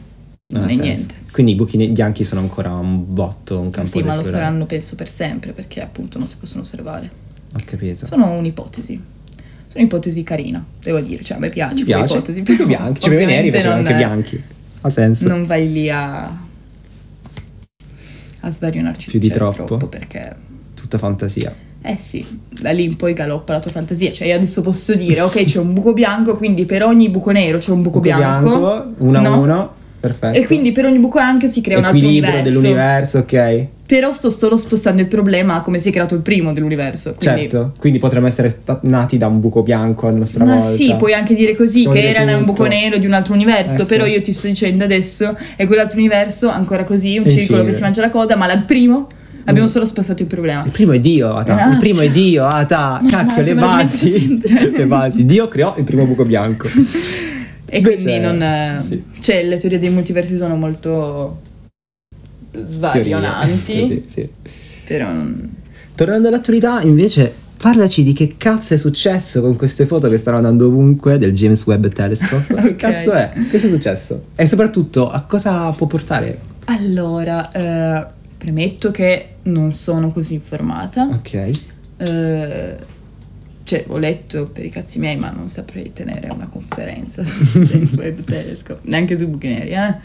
[0.53, 0.83] non ha è senso.
[0.83, 1.15] niente.
[1.31, 4.65] Quindi i buchi bianchi sono ancora un botto, un campo Sì, da ma lo saranno
[4.65, 7.09] penso per sempre perché appunto non si possono osservare.
[7.55, 8.05] Ho capito.
[8.05, 9.01] Sono un'ipotesi.
[9.69, 11.23] Sono un'ipotesi carina, devo dire.
[11.23, 12.13] Cioè, a me piace Mi piace.
[12.13, 12.41] ipotesi.
[12.41, 13.01] Però bianchi.
[13.01, 14.43] Cioè, neri non, anche bianchi.
[14.81, 15.27] Ha senso.
[15.27, 16.23] non vai lì a,
[18.41, 19.77] a svarionarci Più di cioè, troppo.
[19.87, 20.35] perché
[20.73, 21.53] Tutto tutta fantasia.
[21.81, 24.11] Eh sì, da lì in poi galoppa la tua fantasia.
[24.11, 27.57] Cioè, io adesso posso dire, ok, c'è un buco bianco, quindi per ogni buco nero
[27.57, 29.39] c'è un buco, Buco bianco, uno a no?
[29.41, 30.37] uno, perfetto.
[30.37, 32.59] E quindi per ogni buco bianco si crea un altro Equilibrio universo.
[32.59, 33.65] dell'universo, ok.
[33.89, 37.15] Però sto solo spostando il problema a come si è creato il primo dell'universo.
[37.17, 37.41] Quindi...
[37.41, 40.75] Certo, quindi potremmo essere sta- nati da un buco bianco a nostra Ma volta.
[40.75, 42.51] sì, puoi anche dire così, Possiamo che dire era un tutto.
[42.51, 44.11] buco nero di un altro universo, Eh, però sì.
[44.11, 47.39] io ti sto dicendo adesso è quell'altro universo, ancora così, un Infine.
[47.41, 49.07] circolo che si mangia la coda, ma il primo
[49.45, 50.61] abbiamo solo spostato il problema.
[50.63, 51.57] Il primo è Dio, Ata.
[51.65, 52.11] Ah, il primo è cioè.
[52.13, 53.01] Dio, Ata.
[53.09, 54.39] Cacchio, le basi.
[54.77, 55.25] le basi.
[55.25, 56.67] Dio creò il primo buco bianco.
[57.69, 58.41] E quindi non...
[58.41, 59.03] eh, sì.
[59.19, 61.41] Cioè, le teorie dei multiversi sono molto
[62.51, 63.73] svarionanti.
[63.87, 64.29] Sì, sì.
[64.85, 65.11] però...
[65.11, 65.57] non-
[65.95, 70.67] Tornando all'attualità, invece, parlaci di che cazzo è successo con queste foto che stanno andando
[70.67, 72.53] ovunque del James Webb Telescope.
[72.55, 72.75] Che Ok.
[72.77, 73.31] cazzo è?
[73.51, 74.25] Cosa è successo?
[74.35, 76.39] E soprattutto, a cosa può portare?
[76.65, 78.05] Allora, eh,
[78.37, 81.03] premetto che non sono così informata.
[81.11, 81.33] Ok.
[81.97, 82.75] Eh,
[83.69, 87.93] cioè, ho letto per i cazzi miei, ma non saprei tenere una conferenza sul James
[87.97, 89.95] Webb Telescope, neanche su buchi neri, eh.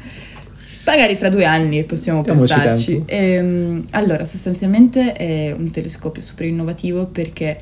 [0.85, 3.03] Magari tra due anni possiamo Diamoci pensarci.
[3.07, 7.59] Ehm, allora, sostanzialmente è un telescopio super innovativo perché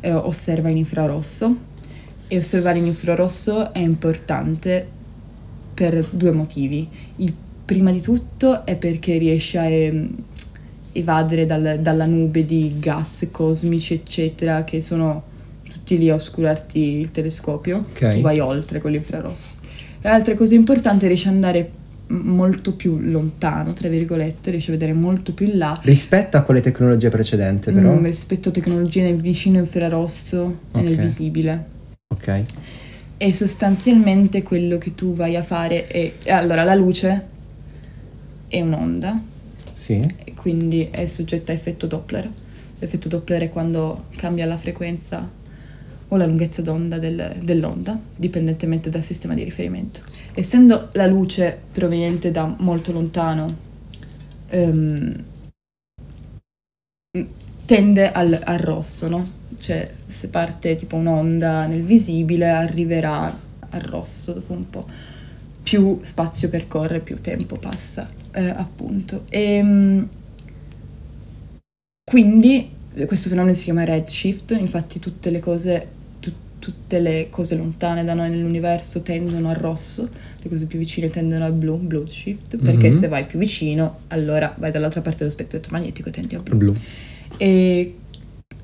[0.00, 1.56] eh, osserva in infrarosso
[2.28, 4.86] e osservare in infrarosso è importante
[5.72, 6.86] per due motivi.
[7.16, 7.32] Il
[7.64, 10.14] prima di tutto è perché riesce a ehm,
[10.92, 15.32] evadere dal- dalla nube di gas cosmici, eccetera, che sono
[15.76, 17.86] tutti lì a oscurarti il telescopio.
[17.90, 18.14] Ok.
[18.14, 19.56] Tu vai oltre con l'infrarosso.
[20.00, 21.70] E altre cose importanti, riesce ad andare
[22.08, 26.60] molto più lontano, tra virgolette, riesce a vedere molto più in là Rispetto a quelle
[26.60, 27.92] tecnologie precedenti, però.
[27.94, 31.64] mm, rispetto a tecnologie nel vicino infrarosso e nel visibile.
[32.08, 32.42] Ok.
[33.18, 36.12] E sostanzialmente quello che tu vai a fare è...
[36.28, 37.24] Allora, la luce
[38.48, 39.20] è un'onda,
[39.72, 39.94] Sì.
[40.24, 42.30] e quindi è soggetta a effetto Doppler.
[42.78, 45.28] L'effetto Doppler è quando cambia la frequenza
[46.08, 50.00] o la lunghezza d'onda del- dell'onda, dipendentemente dal sistema di riferimento.
[50.34, 53.56] Essendo la luce proveniente da molto lontano,
[54.48, 55.24] ehm,
[57.64, 59.26] tende al, al rosso, no?
[59.58, 63.24] Cioè, se parte tipo un'onda nel visibile, arriverà
[63.70, 64.86] al rosso dopo un po'.
[65.62, 69.24] Più spazio percorre, più tempo passa, eh, appunto.
[69.28, 70.06] E,
[72.08, 72.70] quindi
[73.04, 75.88] questo fenomeno si chiama redshift, infatti tutte le cose,
[76.58, 80.08] tutte le cose lontane da noi nell'universo tendono al rosso,
[80.42, 82.98] le cose più vicine tendono al blu, blue shift, perché Mhm.
[83.00, 86.56] se vai più vicino, allora vai dall'altra parte dello spettro elettromagnetico e tendi al blu.
[86.56, 86.74] Blu.
[87.36, 87.94] E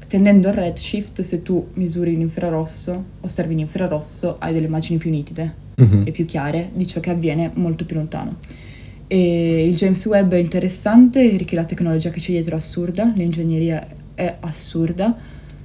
[0.09, 5.11] tendendo al redshift, se tu misuri in infrarosso, osservi in infrarosso, hai delle immagini più
[5.11, 6.03] nitide Mhm.
[6.07, 8.36] e più chiare di ciò che avviene molto più lontano.
[9.07, 13.86] E il James Webb è interessante perché la tecnologia che c'è dietro è assurda, l'ingegneria
[14.14, 15.14] è assurda.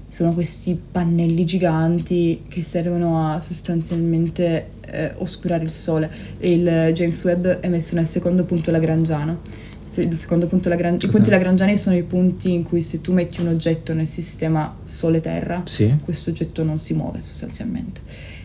[0.10, 6.10] Sono questi pannelli giganti che servono a sostanzialmente eh, oscurare il sole.
[6.40, 9.42] E il James Webb è messo nel secondo punto lagrangiano.
[9.84, 11.12] Se- Il secondo punto lagrangiano.
[11.12, 14.76] I punti lagrangiani sono i punti in cui se tu metti un oggetto nel sistema
[14.84, 15.94] Sole-Terra, Sì.
[16.04, 18.02] questo oggetto non si muove sostanzialmente.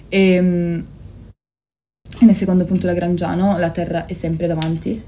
[0.09, 0.19] E,
[2.21, 5.01] e nel secondo punto lagrangiano la Terra è sempre davanti,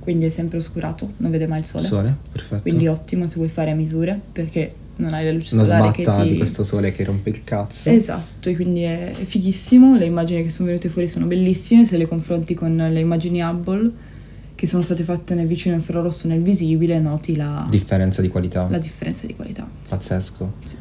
[0.00, 1.84] quindi è sempre oscurato, non vede mai il Sole.
[1.84, 2.62] Sole, perfetto.
[2.62, 6.28] Quindi ottimo se vuoi fare misure, perché non hai la luce Una solare che ti...
[6.28, 7.90] di questo sole che rompe il cazzo.
[7.90, 12.06] Esatto, e quindi è, fighissimo, le immagini che sono venute fuori sono bellissime, se le
[12.06, 13.92] confronti con le immagini Hubble
[14.54, 18.66] che sono state fatte nel vicino infrarosso nel visibile, noti la, Differenza di qualità.
[18.68, 19.68] la differenza di qualità.
[19.82, 19.90] Sì.
[19.90, 20.52] Pazzesco.
[20.64, 20.76] Sì.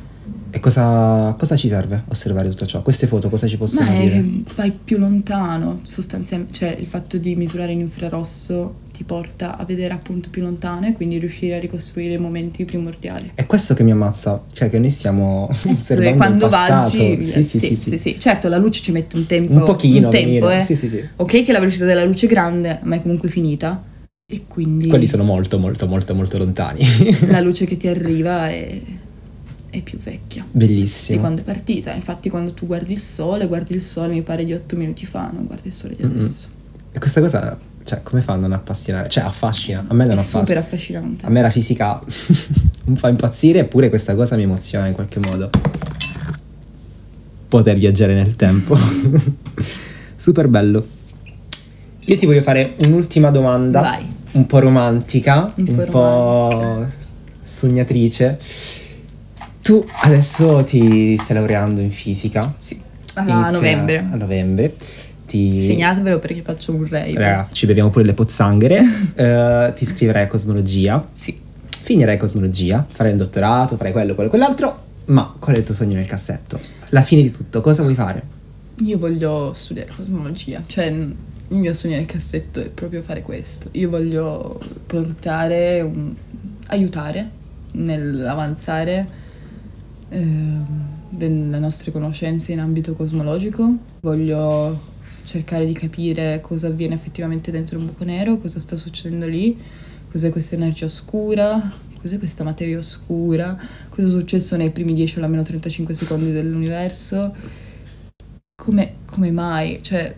[0.49, 2.82] E cosa, cosa ci serve osservare tutto ciò?
[2.82, 4.26] Queste foto cosa ci possono Ma è dire?
[4.55, 9.93] vai più lontano, sostanzialmente, cioè il fatto di misurare in infrarosso ti porta a vedere
[9.93, 13.30] appunto più lontano e quindi riuscire a ricostruire i momenti primordiali.
[13.36, 16.98] È questo che mi ammazza, cioè che noi stiamo Eh, osservando quando il passato.
[16.98, 17.98] vaggi, sì, sì, sì, sì.
[18.00, 18.20] sì.
[18.20, 20.64] certo la luce ci mette un tempo, Un pochino un tempo, eh.
[20.64, 21.08] Sì, sì, sì.
[21.18, 23.84] Ok che la velocità della luce è grande, ma è comunque finita.
[24.30, 26.84] E quindi Quelli sono molto, molto, molto, molto lontani.
[27.30, 28.82] la luce che ti arriva è,
[29.70, 31.20] è più vecchia di Bellissimo.
[31.20, 31.93] quando è partita.
[31.93, 35.30] Infatti quando tu guardi il sole, guardi il sole mi pare di otto minuti fa,
[35.32, 36.48] non guardi il sole di adesso.
[36.91, 37.58] E questa cosa,
[37.88, 39.08] cioè, come fa a non appassionare?
[39.08, 39.86] Cioè, affascina.
[39.88, 40.40] A me non È affascina.
[40.42, 41.26] super affascinante.
[41.26, 42.02] A me la fisica
[42.86, 45.50] mi fa impazzire, eppure questa cosa mi emoziona in qualche modo.
[47.48, 48.78] Poter viaggiare nel tempo.
[50.18, 50.86] Super bello.
[52.00, 53.80] Io ti voglio fare un'ultima domanda.
[53.80, 54.06] Vai.
[54.32, 56.86] Un po' romantica, Un un, po'
[57.42, 58.38] sognatrice.
[59.62, 62.42] Tu adesso ti stai laureando in fisica.
[62.58, 62.82] Sì.
[63.14, 64.06] A novembre.
[64.12, 64.76] A novembre.
[65.28, 65.60] Ti...
[65.60, 67.14] Segnatevelo perché faccio un rave.
[67.14, 68.82] Raga, ci beviamo pure le pozzanghere.
[69.18, 71.06] Eh, ti iscriverai a cosmologia.
[71.12, 71.36] Sì.
[71.70, 75.96] finirai cosmologia, farai un dottorato, farai quello, quello, quell'altro, ma qual è il tuo sogno
[75.96, 76.60] nel cassetto?
[76.90, 78.36] La fine di tutto, cosa vuoi fare?
[78.84, 81.16] Io voglio studiare cosmologia, cioè il
[81.48, 83.70] mio sogno nel cassetto è proprio fare questo.
[83.72, 86.14] Io voglio portare, un,
[86.68, 87.30] aiutare
[87.72, 89.08] nell'avanzare
[90.10, 90.26] eh,
[91.10, 93.76] delle nostre conoscenze in ambito cosmologico.
[94.02, 94.96] Voglio
[95.28, 99.56] cercare di capire cosa avviene effettivamente dentro un buco nero, cosa sta succedendo lì,
[100.10, 101.72] cos'è questa energia oscura,
[102.02, 103.60] cos'è questa materia oscura,
[103.90, 107.66] cosa è successo nei primi 10 o almeno 35 secondi dell'universo
[108.56, 109.80] come, come mai?
[109.82, 110.14] Cioè,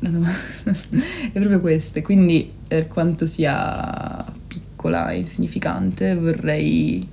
[0.00, 0.38] la domanda
[1.32, 2.02] è proprio questa.
[2.02, 7.08] Quindi, per quanto sia piccola e insignificante, vorrei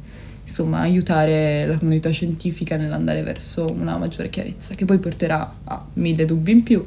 [0.45, 6.25] insomma aiutare la comunità scientifica nell'andare verso una maggiore chiarezza, che poi porterà a mille
[6.25, 6.85] dubbi in più.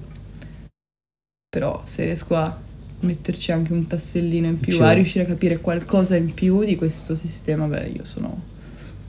[1.56, 2.54] Però se riesco a
[3.00, 4.84] metterci anche un tassellino in più, più.
[4.84, 8.42] a riuscire a capire qualcosa in più di questo sistema, beh, io sono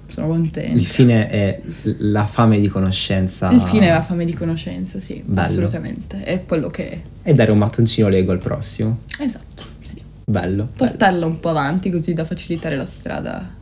[0.08, 0.72] sono contenta.
[0.72, 1.62] Il fine è
[1.98, 3.52] la fame di conoscenza.
[3.52, 5.46] Il fine è la fame di conoscenza, sì, Bello.
[5.46, 6.24] assolutamente.
[6.24, 7.02] È quello che è.
[7.22, 9.00] E dare un mattoncino Lego al prossimo.
[9.20, 10.02] Esatto, sì.
[10.24, 10.70] Bello.
[10.74, 11.28] Portarlo bello.
[11.28, 13.56] un po' avanti così da facilitare la strada.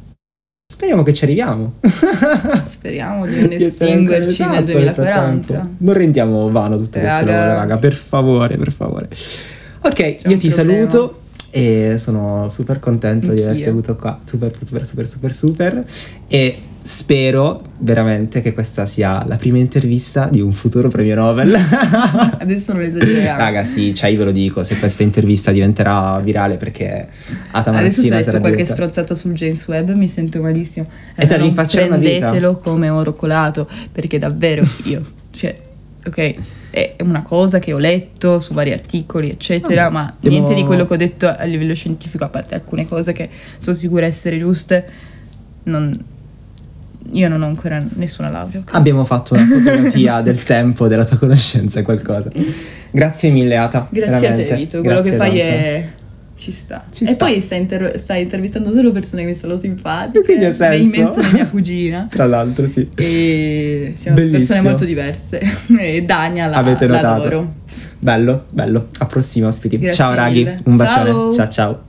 [0.75, 1.75] Speriamo che ci arriviamo.
[2.65, 5.69] Speriamo di non estinguerci esatto, nel 2040.
[5.77, 7.07] Non rendiamo vano tutto raga.
[7.15, 9.07] questo lavoro, raga, per favore, per favore.
[9.83, 10.51] Ok, C'è io ti problema.
[10.51, 11.19] saluto
[11.51, 13.41] e sono super contento Anch'io.
[13.41, 15.85] di averti avuto qua, super super super super super
[16.27, 21.51] e spero veramente che questa sia la prima intervista di un futuro premio Nobel.
[22.37, 23.39] Adesso non esageriamo.
[23.39, 27.07] Raga, sì, cioè io ve lo dico, se questa intervista diventerà virale perché
[27.51, 28.73] Atamazzina Adesso se detto qualche diventa...
[28.73, 30.87] strozzata sul James Webb mi sento malissimo.
[31.15, 35.55] E te non prendetelo come oro colato, perché davvero io, cioè,
[36.05, 36.35] ok
[36.69, 40.35] è una cosa che ho letto su vari articoli, eccetera, oh, ma abbiamo...
[40.35, 43.75] niente di quello che ho detto a livello scientifico, a parte alcune cose che sono
[43.75, 44.85] sicura essere giuste,
[45.63, 45.97] non,
[47.11, 48.59] io non ho ancora nessuna laurea.
[48.59, 48.75] Okay?
[48.75, 52.31] Abbiamo fatto una fotografia del tempo, della tua conoscenza, qualcosa.
[52.91, 53.87] Grazie mille, Ata.
[53.89, 54.43] Grazie veramente.
[54.43, 54.79] a te, Vito.
[54.81, 55.43] Quello Grazie che fai tanto.
[55.51, 55.85] è
[56.37, 56.83] ci sta.
[56.91, 57.25] Ci e sta.
[57.25, 60.23] poi stai, inter- stai, intervistando solo persone che mi stanno simpatiche.
[60.23, 60.95] Quindi ha senso.
[60.95, 62.07] Immenso mia cugina.
[62.11, 62.87] Tra l'altro, sì.
[62.95, 64.45] E siamo Bellissimo.
[64.45, 65.41] persone molto diverse.
[65.79, 67.23] e Dania la, Avete notato.
[67.23, 67.53] l'adoro.
[67.99, 68.87] Bello, bello.
[68.99, 69.79] A prossimi ospiti.
[69.79, 70.47] Grazie ciao, raghi.
[70.65, 71.09] Un bacione.
[71.09, 71.49] Ciao, ciao.
[71.49, 71.84] ciao.